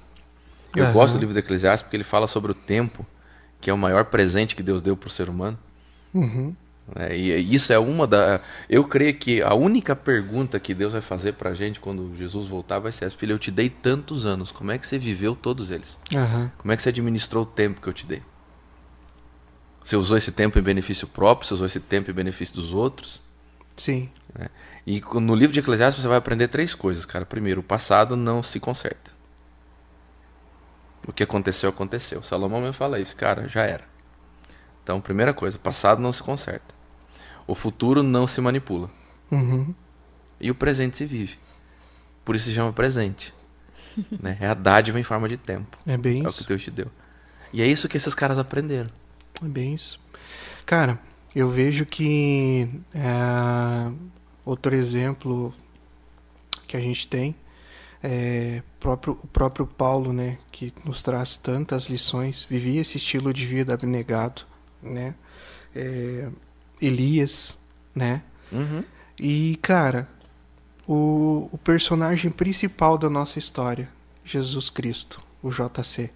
[0.76, 0.94] Eu Aham.
[0.94, 3.06] gosto do livro do Eclesiastes porque ele fala sobre o tempo,
[3.60, 5.58] que é o maior presente que Deus deu para o ser humano.
[6.14, 6.56] Uhum.
[6.96, 8.42] É, e isso é uma da.
[8.68, 12.80] Eu creio que a única pergunta que Deus vai fazer pra gente quando Jesus voltar
[12.80, 15.70] vai ser essa: Filho, eu te dei tantos anos, como é que você viveu todos
[15.70, 15.98] eles?
[16.14, 16.52] Aham.
[16.58, 18.22] Como é que você administrou o tempo que eu te dei?
[19.84, 21.48] Você usou esse tempo em benefício próprio?
[21.48, 23.22] Você usou esse tempo em benefício dos outros?
[23.80, 24.10] Sim.
[24.86, 27.26] E co- no livro de Eclesiastes você vai aprender três coisas, cara.
[27.26, 29.12] Primeiro, o passado não se conserta.
[31.08, 32.22] O que aconteceu, aconteceu.
[32.24, 33.84] Salomão mesmo fala isso, cara, já era.
[34.84, 36.76] Então, primeira coisa, o passado não se conserta.
[37.48, 38.90] O futuro não se manipula.
[39.32, 39.74] Uhum.
[40.40, 41.40] E o presente se vive.
[42.24, 43.34] Por isso se chama presente.
[44.22, 44.38] né?
[44.40, 45.78] É a dádiva em forma de tempo.
[45.86, 46.40] É bem É o isso.
[46.40, 46.88] que Deus te deu.
[47.52, 48.90] E é isso que esses caras aprenderam.
[49.44, 50.00] É bem isso.
[50.66, 51.00] Cara,
[51.36, 53.92] eu vejo que é,
[54.46, 55.54] outro exemplo
[56.68, 57.36] que a gente tem
[58.02, 63.46] é próprio, o próprio Paulo, né, que nos traz tantas lições, vivia esse estilo de
[63.46, 64.44] vida abnegado,
[64.82, 65.14] né?
[65.76, 66.30] É,
[66.82, 67.58] Elias,
[67.94, 68.24] né?
[68.52, 68.84] Uhum.
[69.20, 70.08] E, cara,
[70.88, 73.90] o, o personagem principal da nossa história,
[74.24, 76.10] Jesus Cristo, o JC.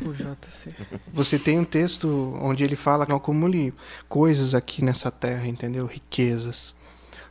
[0.00, 0.74] O JC.
[1.12, 3.74] Você tem um texto onde ele fala que acumule
[4.08, 5.86] coisas aqui nessa terra, entendeu?
[5.86, 6.74] Riquezas.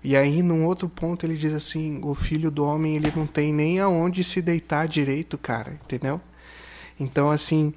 [0.04, 3.54] E aí, num outro ponto, ele diz assim: o filho do homem ele não tem
[3.54, 6.22] nem aonde se deitar direito, cara, entendeu?
[7.00, 7.74] Então, assim,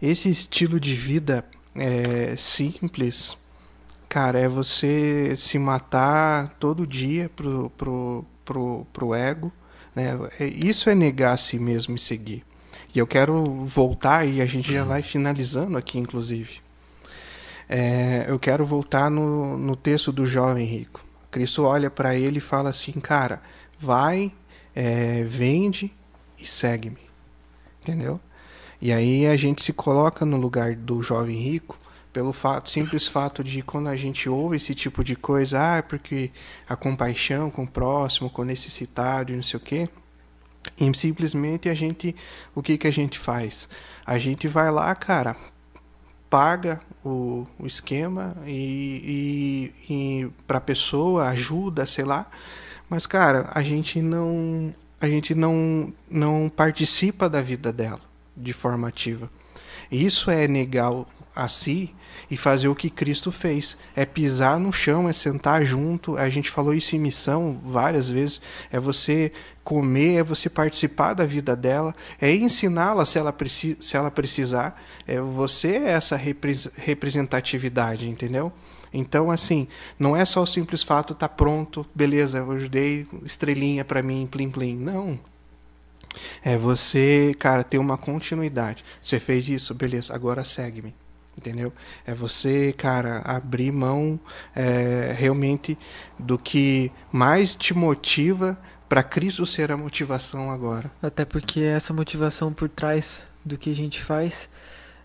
[0.00, 3.36] esse estilo de vida é, simples,
[4.08, 9.52] cara, é você se matar todo dia pro, pro, pro, pro ego,
[9.94, 10.16] né?
[10.38, 12.44] É- Isso é negar a si mesmo e seguir.
[12.94, 16.60] E eu quero voltar e a gente já vai finalizando aqui, inclusive.
[17.68, 21.04] É, eu quero voltar no, no texto do jovem rico.
[21.30, 23.42] Cristo olha para ele e fala assim, cara,
[23.78, 24.32] vai,
[24.74, 25.92] é, vende
[26.38, 26.98] e segue-me.
[27.82, 28.18] Entendeu?
[28.80, 31.78] E aí a gente se coloca no lugar do jovem rico
[32.12, 36.30] pelo fato, simples fato de quando a gente ouve esse tipo de coisa, ah, porque
[36.68, 39.88] a compaixão com o próximo, com o necessitado e não sei o quê.
[40.78, 42.14] E simplesmente a gente,
[42.54, 43.68] o que que a gente faz?
[44.04, 45.36] A gente vai lá, cara,
[46.28, 52.26] paga o, o esquema e, e, e para a pessoa ajuda, sei lá.
[52.88, 58.00] Mas cara, a gente não a gente não não participa da vida dela
[58.36, 59.30] de forma ativa.
[59.90, 60.92] Isso é negar
[61.38, 61.94] a si
[62.28, 63.76] e fazer o que Cristo fez.
[63.94, 66.16] É pisar no chão, é sentar junto.
[66.16, 68.40] A gente falou isso em missão várias vezes.
[68.72, 69.32] É você
[69.62, 73.34] comer, é você participar da vida dela, é ensiná-la se ela,
[73.78, 74.82] se ela precisar.
[75.06, 78.52] É você é essa repres representatividade, entendeu?
[78.92, 79.68] Então, assim,
[79.98, 84.50] não é só o simples fato, tá pronto, beleza, eu ajudei, estrelinha pra mim, plim
[84.50, 84.76] plim.
[84.76, 85.20] Não.
[86.42, 88.84] É você, cara, ter uma continuidade.
[89.02, 90.94] Você fez isso, beleza, agora segue-me.
[91.38, 91.72] Entendeu?
[92.06, 94.18] É você, cara, abrir mão
[94.54, 95.78] é, realmente
[96.18, 98.58] do que mais te motiva
[98.88, 100.90] para Cristo ser a motivação agora.
[101.02, 104.48] Até porque essa motivação por trás do que a gente faz,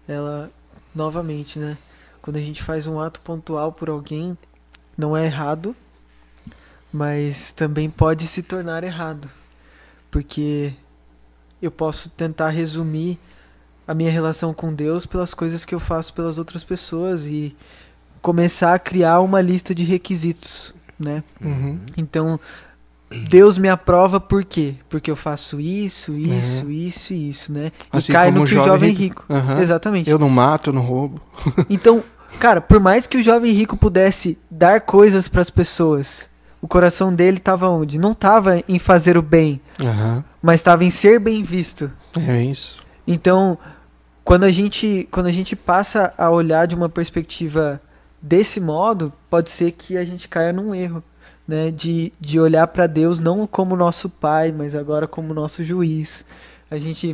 [0.08, 0.52] ela,
[0.96, 1.78] novamente, né?
[2.22, 4.38] Quando a gente faz um ato pontual por alguém,
[4.98, 5.76] não é errado,
[6.92, 9.30] mas também pode se tornar errado.
[10.10, 10.74] Porque
[11.62, 13.20] eu posso tentar resumir
[13.88, 17.56] a minha relação com Deus pelas coisas que eu faço pelas outras pessoas e
[18.22, 21.24] começar a criar uma lista de requisitos, né?
[21.44, 21.80] Uhum.
[21.98, 22.40] Então,
[23.30, 24.76] Deus me aprova por quê?
[24.90, 26.72] Porque eu faço isso, isso, Uhum.
[26.72, 27.72] isso e isso, né?
[27.92, 29.24] Assim e cai no o que o jovem rico.
[29.24, 29.26] rico.
[29.30, 29.60] Aham.
[29.62, 30.10] Exatamente.
[30.10, 31.22] Eu não mato, eu não roubo.
[31.70, 32.04] Então,
[32.40, 36.28] cara, por mais que o jovem rico pudesse dar coisas para as pessoas,
[36.62, 38.00] o coração dele estava onde?
[38.00, 40.24] Não estava em fazer o bem, Aham.
[40.42, 41.92] mas estava em ser bem visto.
[42.18, 42.78] É isso.
[43.06, 43.58] Então,
[44.24, 47.82] quando a gente quando a gente passa a olhar de uma perspectiva
[48.22, 51.04] desse modo, pode ser que a gente caia num erro,
[51.46, 56.24] né, de, de olhar para Deus não como nosso pai, mas agora como nosso juiz.
[56.72, 57.14] A gente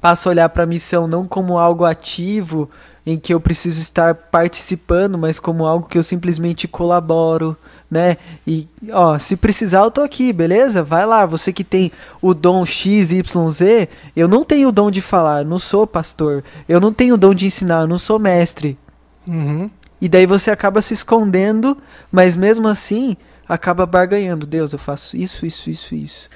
[0.00, 2.68] passa a olhar para a missão não como algo ativo
[3.06, 7.56] em que eu preciso estar participando, mas como algo que eu simplesmente colaboro,
[7.90, 8.16] né?
[8.46, 10.82] E ó, se precisar eu tô aqui, beleza?
[10.82, 14.90] Vai lá, você que tem o dom X, Y, Z, eu não tenho o dom
[14.90, 16.42] de falar, não sou pastor.
[16.68, 18.78] Eu não tenho o dom de ensinar, eu não sou mestre.
[19.26, 19.70] Uhum.
[20.00, 21.76] E daí você acaba se escondendo,
[22.12, 23.16] mas mesmo assim
[23.48, 24.46] acaba barganhando.
[24.46, 26.30] Deus, eu faço isso, isso, isso, isso.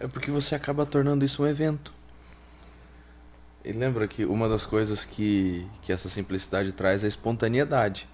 [0.00, 1.92] É porque você acaba tornando isso um evento.
[3.64, 8.08] E lembra que uma das coisas que, que essa simplicidade traz é a espontaneidade.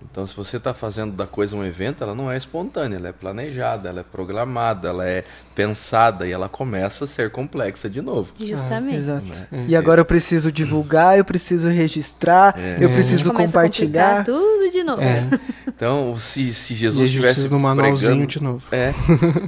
[0.00, 3.12] Então, se você está fazendo da coisa um evento, ela não é espontânea, ela é
[3.12, 5.24] planejada, ela é programada, ela é
[5.56, 8.32] pensada e ela começa a ser complexa de novo.
[8.38, 8.96] Justamente.
[8.96, 9.26] Exato.
[9.26, 9.66] Né?
[9.68, 12.76] E agora eu preciso divulgar, eu preciso registrar, É.
[12.80, 12.94] eu É.
[12.94, 14.24] preciso Começa a compartilhar.
[14.24, 15.02] tudo de novo.
[15.02, 15.28] É.
[15.66, 18.64] Então, se, se Jesus estivesse pregando, de novo.
[18.72, 18.92] É,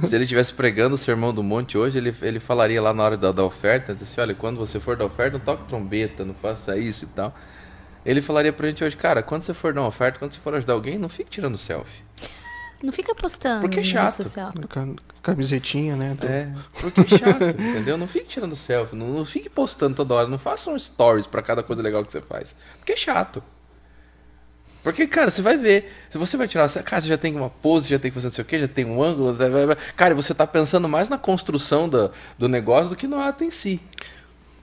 [0.05, 3.17] se ele estivesse pregando o sermão do monte hoje, ele, ele falaria lá na hora
[3.17, 6.77] da, da oferta, disse, olha, quando você for dar oferta, não toque trombeta, não faça
[6.77, 7.33] isso e tal.
[8.05, 10.55] Ele falaria pra gente hoje, cara, quando você for dar uma oferta, quando você for
[10.55, 12.03] ajudar alguém, não fique tirando selfie.
[12.81, 14.23] Não fica postando Porque é chato.
[15.21, 16.15] Camisetinha, né?
[16.19, 17.95] do- É, porque é chato, entendeu?
[17.95, 21.43] Não fique tirando selfie, não, não fique postando toda hora, não faça um stories pra
[21.43, 22.55] cada coisa legal que você faz.
[22.79, 23.43] Porque é chato.
[24.83, 27.87] Porque, cara, você vai ver, se você vai tirar, cara, você já tem uma pose,
[27.87, 29.77] já tem que fazer não sei o que, já tem um ângulo, você vai- vai-
[29.95, 33.51] cara, você tá pensando mais na construção da, do negócio do que no ato em
[33.51, 33.79] si.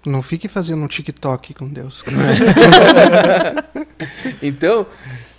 [0.09, 2.03] Não fique fazendo um TikTok com Deus.
[4.43, 4.87] Então,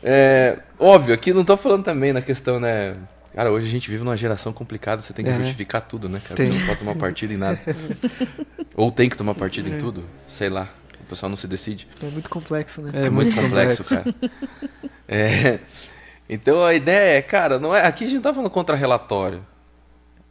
[0.03, 2.95] é, óbvio, aqui não tô falando também na questão, né?
[3.33, 5.37] Cara, hoje a gente vive numa geração complicada, você tem que É.
[5.37, 6.35] justificar tudo, né, cara?
[6.35, 6.49] Tem.
[6.49, 7.59] Não pode tomar partido em nada.
[8.75, 10.67] Ou tem que tomar partido em tudo, sei lá.
[11.01, 11.87] O pessoal não se decide.
[12.03, 12.91] É muito complexo, né?
[12.93, 14.05] É muito complexo, cara.
[15.11, 15.57] É,
[16.29, 19.43] então a ideia é, cara, não é, aqui a gente não tá falando contra relatório.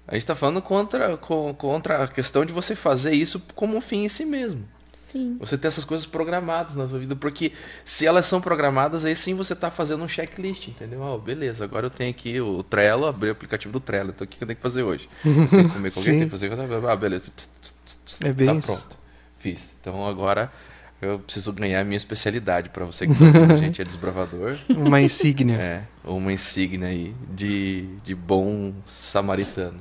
[0.08, 3.80] A gente tá falando contra, co- contra a questão de você fazer isso como um
[3.80, 4.64] fim em si mesmo.
[4.98, 5.36] Sim.
[5.40, 7.52] Você ter essas coisas programadas na sua vida, porque
[7.82, 11.02] se elas são programadas, aí sim você tá fazendo um checklist, entendeu?
[11.02, 14.28] Ah, beleza, agora eu tenho aqui o Trello, abri o aplicativo do Trello, então o
[14.28, 15.08] que eu tenho que fazer hoje?
[15.22, 16.50] Tenho que comer com alguém, tenho que fazer
[16.88, 17.30] Ah, beleza.
[17.30, 18.66] Pss, pss, pss, pss, É bem tá isso.
[18.66, 18.98] pronto.
[19.38, 19.70] Fiz.
[19.80, 20.52] Então agora
[21.00, 24.58] eu preciso ganhar a minha especialidade para você que tá ouvindo gente é desbravador.
[24.76, 25.56] Uma insígnia.
[25.56, 29.78] É, uma insígnia aí de, de bom samaritano.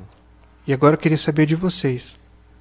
[0.67, 2.15] E agora eu queria saber de vocês.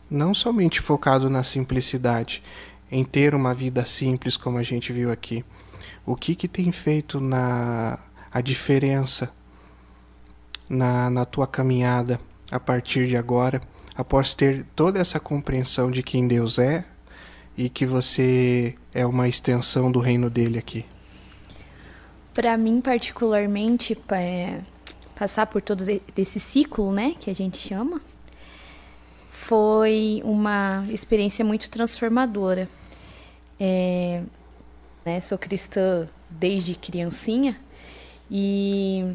[0.09, 2.43] Não somente focado na simplicidade,
[2.91, 5.45] em ter uma vida simples como a gente viu aqui.
[6.05, 7.99] O que que tem feito na
[8.33, 9.31] a diferença
[10.69, 13.61] na, na tua caminhada a partir de agora,
[13.97, 16.85] após ter toda essa compreensão de quem Deus é
[17.57, 20.85] e que você é uma extensão do reino dele aqui?
[22.35, 24.61] Para mim, particularmente, pa- é,
[25.17, 25.83] passar por todo
[26.17, 28.01] esse ciclo, né, que a gente chama,
[29.31, 32.69] foi uma experiência muito transformadora.
[33.59, 34.23] É,
[35.05, 37.59] né, sou cristã desde criancinha
[38.31, 39.14] e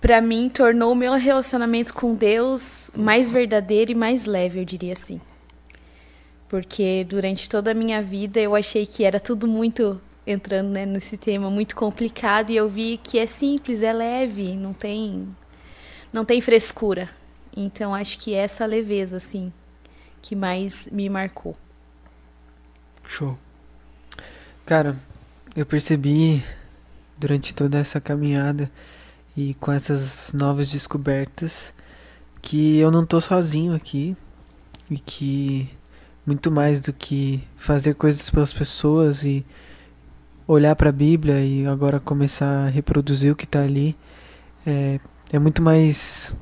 [0.00, 4.92] para mim tornou o meu relacionamento com Deus mais verdadeiro e mais leve, eu diria
[4.92, 5.20] assim.
[6.48, 11.16] Porque durante toda a minha vida eu achei que era tudo muito entrando né, nesse
[11.16, 15.28] tema muito complicado e eu vi que é simples, é leve, não tem
[16.12, 17.08] não tem frescura.
[17.56, 19.52] Então acho que essa leveza assim
[20.20, 21.56] que mais me marcou.
[23.06, 23.38] Show.
[24.64, 24.96] Cara,
[25.54, 26.42] eu percebi
[27.16, 28.70] durante toda essa caminhada
[29.36, 31.72] e com essas novas descobertas
[32.42, 34.16] que eu não tô sozinho aqui
[34.90, 35.70] e que
[36.26, 39.46] muito mais do que fazer coisas pelas pessoas e
[40.46, 43.96] olhar para a Bíblia e agora começar a reproduzir o que está ali
[44.66, 45.00] é,
[45.32, 46.34] é muito mais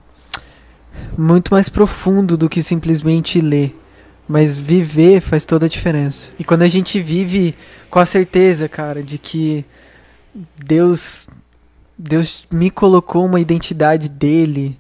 [1.17, 3.79] muito mais profundo do que simplesmente ler.
[4.27, 6.31] Mas viver faz toda a diferença.
[6.39, 7.55] E quando a gente vive
[7.91, 9.65] com a certeza, cara, de que
[10.57, 11.29] Deus
[11.97, 14.79] Deus me colocou uma identidade dele,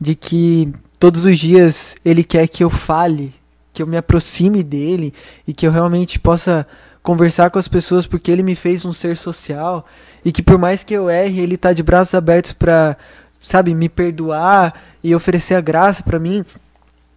[0.00, 3.32] de que todos os dias ele quer que eu fale,
[3.72, 5.14] que eu me aproxime dele
[5.46, 6.66] e que eu realmente possa
[7.02, 9.86] conversar com as pessoas porque ele me fez um ser social
[10.24, 12.96] e que por mais que eu erre, ele tá de braços abertos para,
[13.42, 16.44] sabe, me perdoar e oferecer a graça para mim.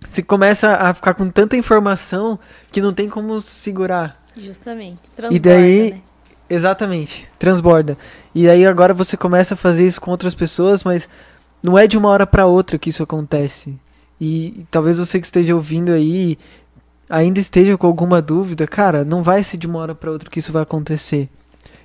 [0.01, 2.39] Se começa a ficar com tanta informação
[2.71, 4.21] que não tem como segurar.
[4.36, 4.97] Justamente.
[5.29, 6.01] e daí, né?
[6.49, 7.97] exatamente, transborda.
[8.34, 11.07] E aí agora você começa a fazer isso com outras pessoas, mas
[11.61, 13.77] não é de uma hora para outra que isso acontece.
[14.19, 16.38] E, e talvez você que esteja ouvindo aí
[17.10, 20.39] ainda esteja com alguma dúvida, cara, não vai ser de uma hora para outra que
[20.39, 21.30] isso vai acontecer.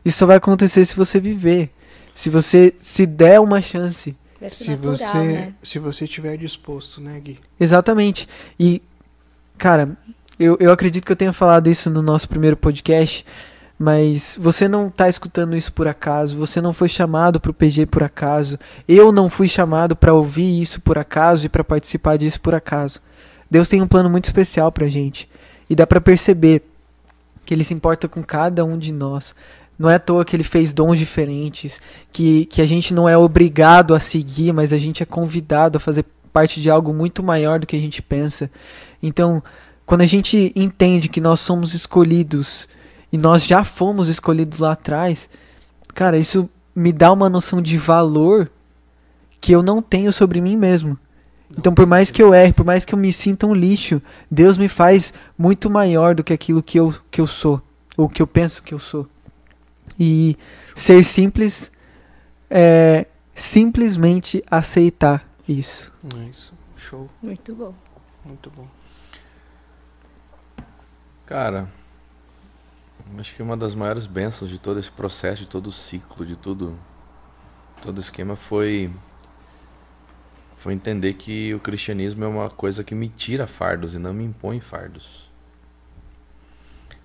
[0.04, 1.70] Isso só vai acontecer se você viver.
[2.14, 4.16] Se você se der uma chance.
[4.50, 5.54] Se natural, você, né?
[5.62, 7.38] se você estiver disposto, né, Gui?
[7.58, 8.28] Exatamente.
[8.58, 8.80] E,
[9.56, 9.96] cara,
[10.38, 13.26] eu, eu acredito que eu tenha falado isso no nosso primeiro podcast,
[13.78, 17.86] mas você não está escutando isso por acaso, você não foi chamado para o PG
[17.86, 18.58] por acaso,
[18.88, 23.00] eu não fui chamado para ouvir isso por acaso e para participar disso por acaso.
[23.50, 25.28] Deus tem um plano muito especial para gente
[25.68, 26.62] e dá para perceber
[27.44, 29.34] que Ele se importa com cada um de nós.
[29.78, 31.80] Não é à toa que Ele fez dons diferentes,
[32.12, 35.80] que, que a gente não é obrigado a seguir, mas a gente é convidado a
[35.80, 38.50] fazer parte de algo muito maior do que a gente pensa.
[39.02, 39.42] Então,
[39.86, 42.68] quando a gente entende que nós somos escolhidos
[43.10, 45.30] e nós já fomos escolhidos lá atrás,
[45.94, 48.50] cara, isso me dá uma noção de valor
[49.40, 50.98] que eu não tenho sobre mim mesmo.
[51.58, 54.00] Então, por mais que eu erre, por mais que eu me sinta um lixo,
[54.30, 57.60] Deus me faz muito maior do que aquilo que eu, que eu sou,
[57.96, 59.08] ou que eu penso que eu sou.
[59.98, 60.38] E
[60.76, 61.72] ser simples
[62.48, 65.92] é simplesmente aceitar isso.
[66.16, 66.54] É isso.
[66.76, 67.10] Show.
[67.20, 67.74] Muito bom.
[68.24, 68.68] Muito bom.
[71.26, 71.68] Cara,
[73.18, 76.36] acho que uma das maiores bênçãos de todo esse processo, de todo o ciclo, de
[76.36, 76.78] tudo,
[77.82, 78.92] todo o esquema foi
[80.68, 84.22] foi entender que o cristianismo é uma coisa que me tira fardos e não me
[84.22, 85.26] impõe fardos.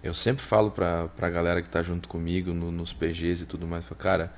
[0.04, 3.66] Eu sempre falo pra, pra galera que tá junto comigo no, nos PGs e tudo
[3.66, 4.34] mais, cara,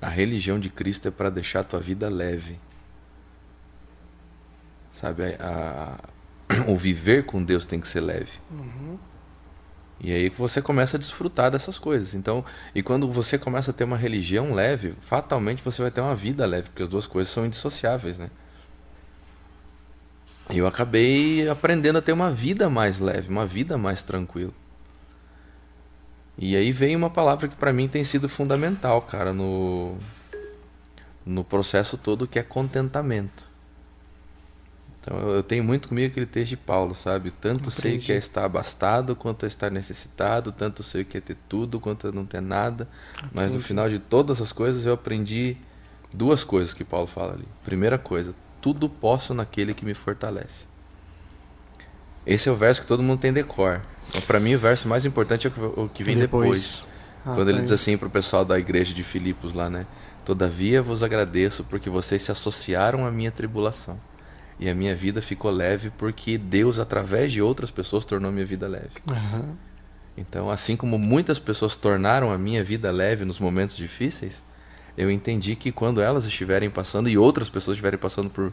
[0.00, 2.58] a religião de Cristo é para deixar a tua vida leve.
[4.94, 5.98] Sabe, a,
[6.48, 8.32] a, o viver com Deus tem que ser leve.
[8.50, 8.96] Uhum.
[10.00, 12.14] E aí você começa a desfrutar dessas coisas.
[12.14, 12.44] Então,
[12.74, 16.44] e quando você começa a ter uma religião leve, fatalmente você vai ter uma vida
[16.44, 18.30] leve, porque as duas coisas são indissociáveis, né?
[20.50, 24.52] Eu acabei aprendendo a ter uma vida mais leve, uma vida mais tranquila.
[26.38, 29.96] E aí vem uma palavra que para mim tem sido fundamental, cara, no
[31.24, 33.48] no processo todo que é contentamento.
[35.06, 37.30] Então eu tenho muito comigo aquele texto de Paulo, sabe?
[37.30, 37.80] Tanto Compreendi.
[37.80, 41.78] sei que é estar abastado quanto é estar necessitado, tanto sei que é ter tudo
[41.78, 42.88] quanto é não ter nada.
[43.32, 45.56] Mas no final de todas as coisas eu aprendi
[46.12, 47.46] duas coisas que Paulo fala ali.
[47.64, 50.66] Primeira coisa, tudo posso naquele que me fortalece.
[52.26, 53.82] Esse é o verso que todo mundo tem decor.
[54.08, 55.50] Então, para mim o verso mais importante é
[55.80, 56.48] o que vem depois.
[56.48, 56.86] depois.
[57.24, 59.86] Ah, quando ele tá diz assim para o pessoal da igreja de Filipos lá, né?
[60.24, 64.00] Todavia vos agradeço porque vocês se associaram à minha tribulação
[64.58, 68.66] e a minha vida ficou leve porque Deus, através de outras pessoas, tornou minha vida
[68.66, 68.90] leve.
[69.06, 69.54] Uhum.
[70.16, 74.42] Então, assim como muitas pessoas tornaram a minha vida leve nos momentos difíceis,
[74.96, 78.50] eu entendi que quando elas estiverem passando e outras pessoas estiverem passando por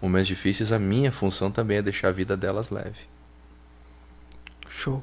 [0.00, 3.00] momentos difíceis, a minha função também é deixar a vida delas leve.
[4.68, 5.02] Show.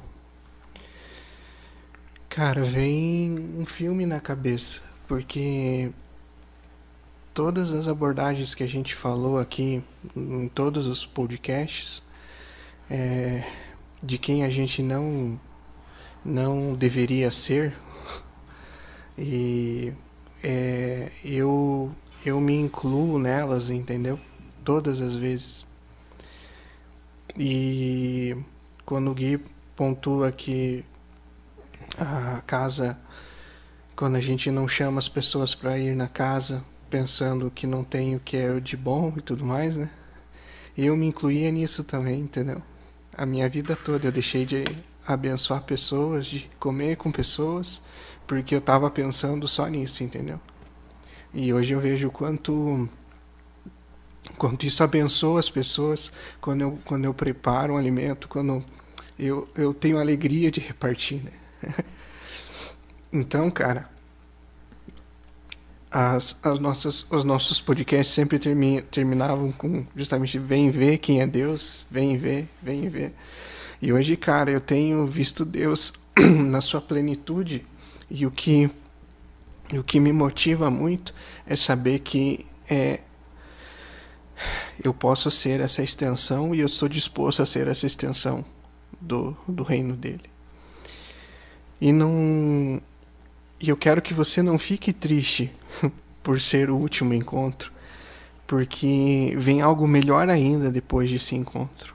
[2.28, 5.92] Cara, vem um filme na cabeça, porque
[7.34, 9.82] todas as abordagens que a gente falou aqui
[10.14, 12.00] em todos os podcasts
[12.88, 13.44] é,
[14.00, 15.38] de quem a gente não
[16.24, 17.74] não deveria ser
[19.18, 19.92] e
[20.42, 21.92] é, eu
[22.24, 24.18] eu me incluo nelas entendeu?
[24.64, 25.66] Todas as vezes.
[27.36, 28.34] E
[28.86, 29.38] quando o Gui
[29.76, 30.84] pontua que
[31.98, 32.96] a casa
[33.96, 36.64] quando a gente não chama as pessoas para ir na casa
[36.94, 39.90] pensando que não tem o que é de bom e tudo mais, né?
[40.78, 42.62] Eu me incluía nisso também, entendeu?
[43.18, 44.62] A minha vida toda eu deixei de
[45.04, 47.82] abençoar pessoas, de comer com pessoas,
[48.28, 50.40] porque eu estava pensando só nisso, entendeu?
[51.32, 52.88] E hoje eu vejo quanto
[54.38, 58.64] quanto isso abençoa as pessoas quando eu quando eu preparo um alimento, quando
[59.18, 61.32] eu eu tenho alegria de repartir, né?
[63.12, 63.88] Então, cara,
[65.96, 71.26] as, as nossas, os nossos podcasts sempre termi, terminavam com justamente vem ver quem é
[71.26, 73.12] Deus, vem ver, vem ver.
[73.80, 77.64] E hoje, cara, eu tenho visto Deus na sua plenitude
[78.10, 78.68] e o que
[79.72, 81.14] o que me motiva muito
[81.46, 83.00] é saber que é,
[84.82, 88.44] eu posso ser essa extensão e eu estou disposto a ser essa extensão
[89.00, 90.28] do, do reino dele.
[91.80, 92.82] E não
[93.64, 95.50] e eu quero que você não fique triste
[96.22, 97.72] por ser o último encontro,
[98.46, 101.94] porque vem algo melhor ainda depois desse encontro.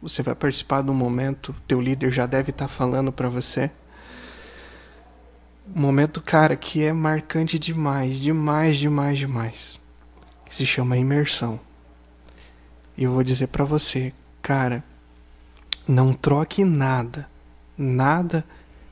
[0.00, 3.68] Você vai participar de um momento, teu líder já deve estar falando para você.
[5.74, 9.80] Um momento, cara, que é marcante demais, demais, demais, demais.
[10.44, 11.58] Que se chama imersão.
[12.96, 14.84] E eu vou dizer para você, cara,
[15.88, 17.28] não troque nada,
[17.76, 18.44] nada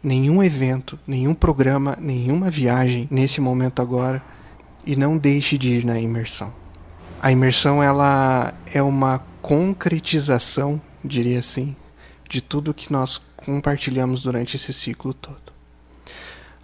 [0.07, 4.23] nenhum evento, nenhum programa, nenhuma viagem nesse momento agora
[4.87, 6.55] e não deixe de ir na imersão.
[7.21, 11.75] A imersão ela é uma concretização, diria assim,
[12.29, 15.53] de tudo que nós compartilhamos durante esse ciclo todo.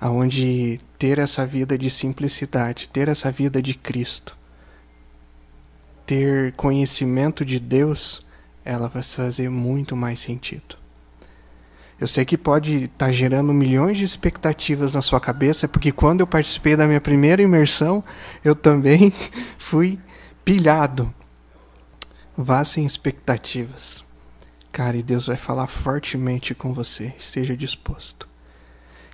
[0.01, 4.37] Aonde ter essa vida de simplicidade, ter essa vida de Cristo,
[6.07, 8.25] ter conhecimento de Deus,
[8.65, 10.82] ela vai fazer muito mais sentido.
[12.03, 16.19] Eu sei que pode estar tá gerando milhões de expectativas na sua cabeça, porque quando
[16.19, 18.03] eu participei da minha primeira imersão,
[18.45, 19.13] eu também
[19.57, 20.01] fui
[20.45, 21.15] pilhado.
[22.37, 24.05] Vá sem expectativas.
[24.73, 27.15] Cara, e Deus vai falar fortemente com você.
[27.17, 28.29] Esteja disposto.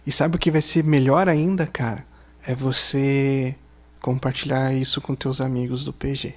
[0.07, 2.07] E sabe o que vai ser melhor ainda, cara?
[2.43, 3.55] É você
[4.01, 6.35] compartilhar isso com teus amigos do PG.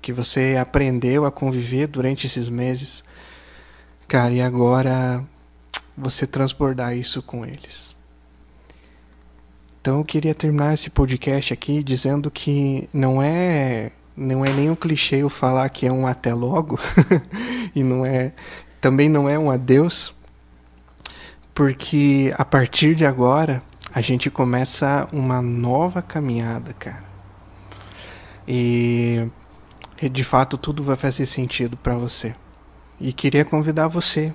[0.00, 3.02] Que você aprendeu a conviver durante esses meses.
[4.06, 5.26] Cara, e agora
[5.98, 7.96] você transbordar isso com eles.
[9.80, 14.74] Então eu queria terminar esse podcast aqui dizendo que não é não é nem um
[14.74, 16.78] clichê eu falar que é um até logo
[17.74, 18.32] e não é
[18.80, 20.14] também não é um adeus,
[21.54, 27.04] porque a partir de agora a gente começa uma nova caminhada, cara.
[28.46, 29.28] E
[30.10, 32.34] de fato tudo vai fazer sentido para você.
[33.00, 34.34] E queria convidar você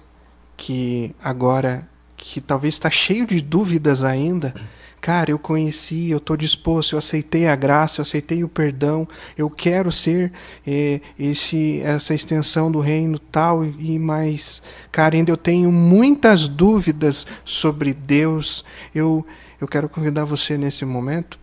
[0.57, 4.53] que agora que talvez está cheio de dúvidas ainda,
[5.01, 9.49] cara, eu conheci, eu estou disposto, eu aceitei a graça, eu aceitei o perdão, eu
[9.49, 10.31] quero ser
[10.65, 17.27] é, esse essa extensão do reino tal e mais, cara, ainda eu tenho muitas dúvidas
[17.43, 18.63] sobre Deus.
[18.95, 19.25] Eu
[19.59, 21.39] eu quero convidar você nesse momento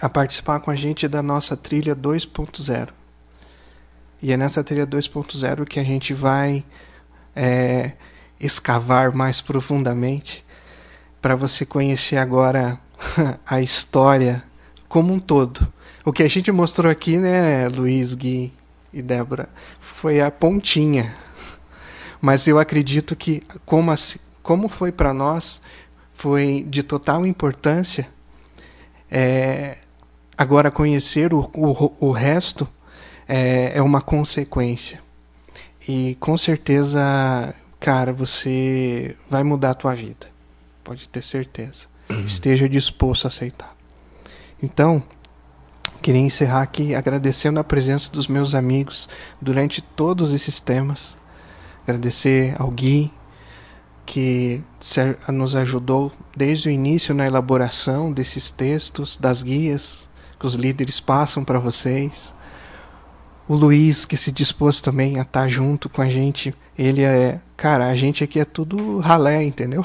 [0.00, 2.90] a participar com a gente da nossa trilha 2.0.
[4.22, 6.64] E é nessa trilha 2.0 que a gente vai
[7.34, 7.92] é,
[8.40, 10.44] escavar mais profundamente
[11.20, 12.78] para você conhecer agora
[13.46, 14.44] a história
[14.88, 15.66] como um todo.
[16.04, 18.52] O que a gente mostrou aqui, né, Luiz, Gui
[18.92, 19.48] e Débora,
[19.80, 21.14] foi a pontinha.
[22.20, 25.60] Mas eu acredito que, como, assim, como foi para nós,
[26.12, 28.06] foi de total importância.
[29.10, 29.78] É,
[30.36, 32.68] agora, conhecer o, o, o resto
[33.26, 35.00] é, é uma consequência.
[35.88, 37.54] E com certeza
[37.84, 40.26] cara, você vai mudar a tua vida.
[40.82, 41.86] Pode ter certeza.
[42.10, 42.24] Uhum.
[42.24, 43.76] Esteja disposto a aceitar.
[44.62, 45.02] Então,
[46.00, 49.06] queria encerrar aqui agradecendo a presença dos meus amigos
[49.38, 51.14] durante todos esses temas.
[51.82, 53.12] Agradecer ao Gui,
[54.06, 54.62] que
[55.28, 60.08] nos ajudou desde o início na elaboração desses textos, das guias
[60.40, 62.32] que os líderes passam para vocês.
[63.46, 67.40] O Luiz, que se dispôs também a estar junto com a gente ele é.
[67.56, 69.84] Cara, a gente aqui é tudo ralé, entendeu?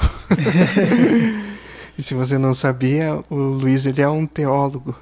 [1.96, 4.94] e se você não sabia, o Luiz ele é um teólogo.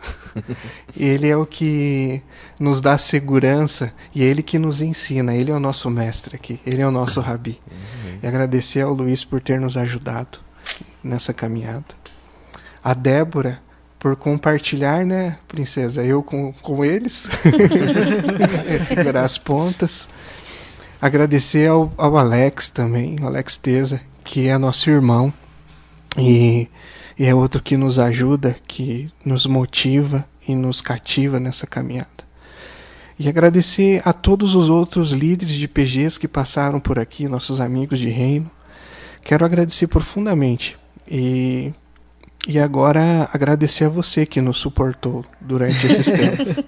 [0.97, 2.23] ele é o que
[2.61, 5.35] nos dá segurança e é ele que nos ensina.
[5.35, 6.61] Ele é o nosso mestre aqui.
[6.67, 7.59] Ele é o nosso rabi.
[7.71, 8.19] Uhum.
[8.23, 10.39] E agradecer ao Luiz por ter nos ajudado
[11.03, 11.87] nessa caminhada.
[12.85, 13.61] A Débora
[13.99, 16.05] por compartilhar, né, princesa?
[16.05, 17.29] Eu com, com eles.
[18.87, 20.09] segurar as pontas.
[21.01, 25.33] Agradecer ao, ao Alex também, Alex Teza, que é nosso irmão
[26.19, 26.69] e,
[27.17, 32.09] e é outro que nos ajuda, que nos motiva e nos cativa nessa caminhada.
[33.17, 38.01] E agradecer a todos os outros líderes de PGs que passaram por aqui, nossos amigos
[38.01, 38.51] de reino.
[39.23, 40.77] Quero agradecer profundamente
[41.09, 41.73] e
[42.47, 46.65] e agora agradecer a você que nos suportou durante esses tempos.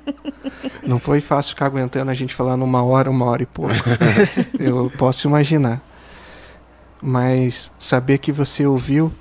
[0.87, 3.75] Não foi fácil ficar aguentando a gente falando uma hora, uma hora e pouco.
[4.59, 5.81] Eu posso imaginar.
[7.01, 9.13] Mas saber que você ouviu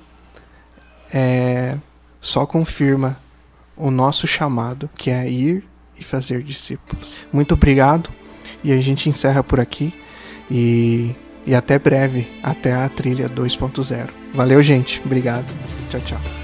[1.12, 1.76] é,
[2.20, 3.16] só confirma
[3.76, 5.64] o nosso chamado, que é ir
[5.98, 7.26] e fazer discípulos.
[7.32, 8.10] Muito obrigado
[8.62, 9.94] e a gente encerra por aqui
[10.50, 11.14] e,
[11.46, 14.10] e até breve, até a trilha 2.0.
[14.34, 15.00] Valeu, gente.
[15.04, 15.52] Obrigado.
[15.90, 16.39] Tchau, tchau.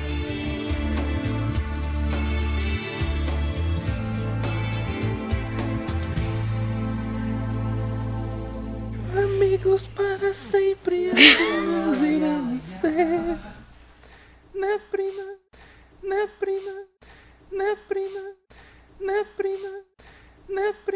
[10.95, 13.39] Amigos irão ser.
[14.55, 15.39] Na prima,
[16.03, 16.87] na prima,
[17.51, 18.35] na prima,
[19.01, 19.85] na prima,
[20.49, 20.87] na prima.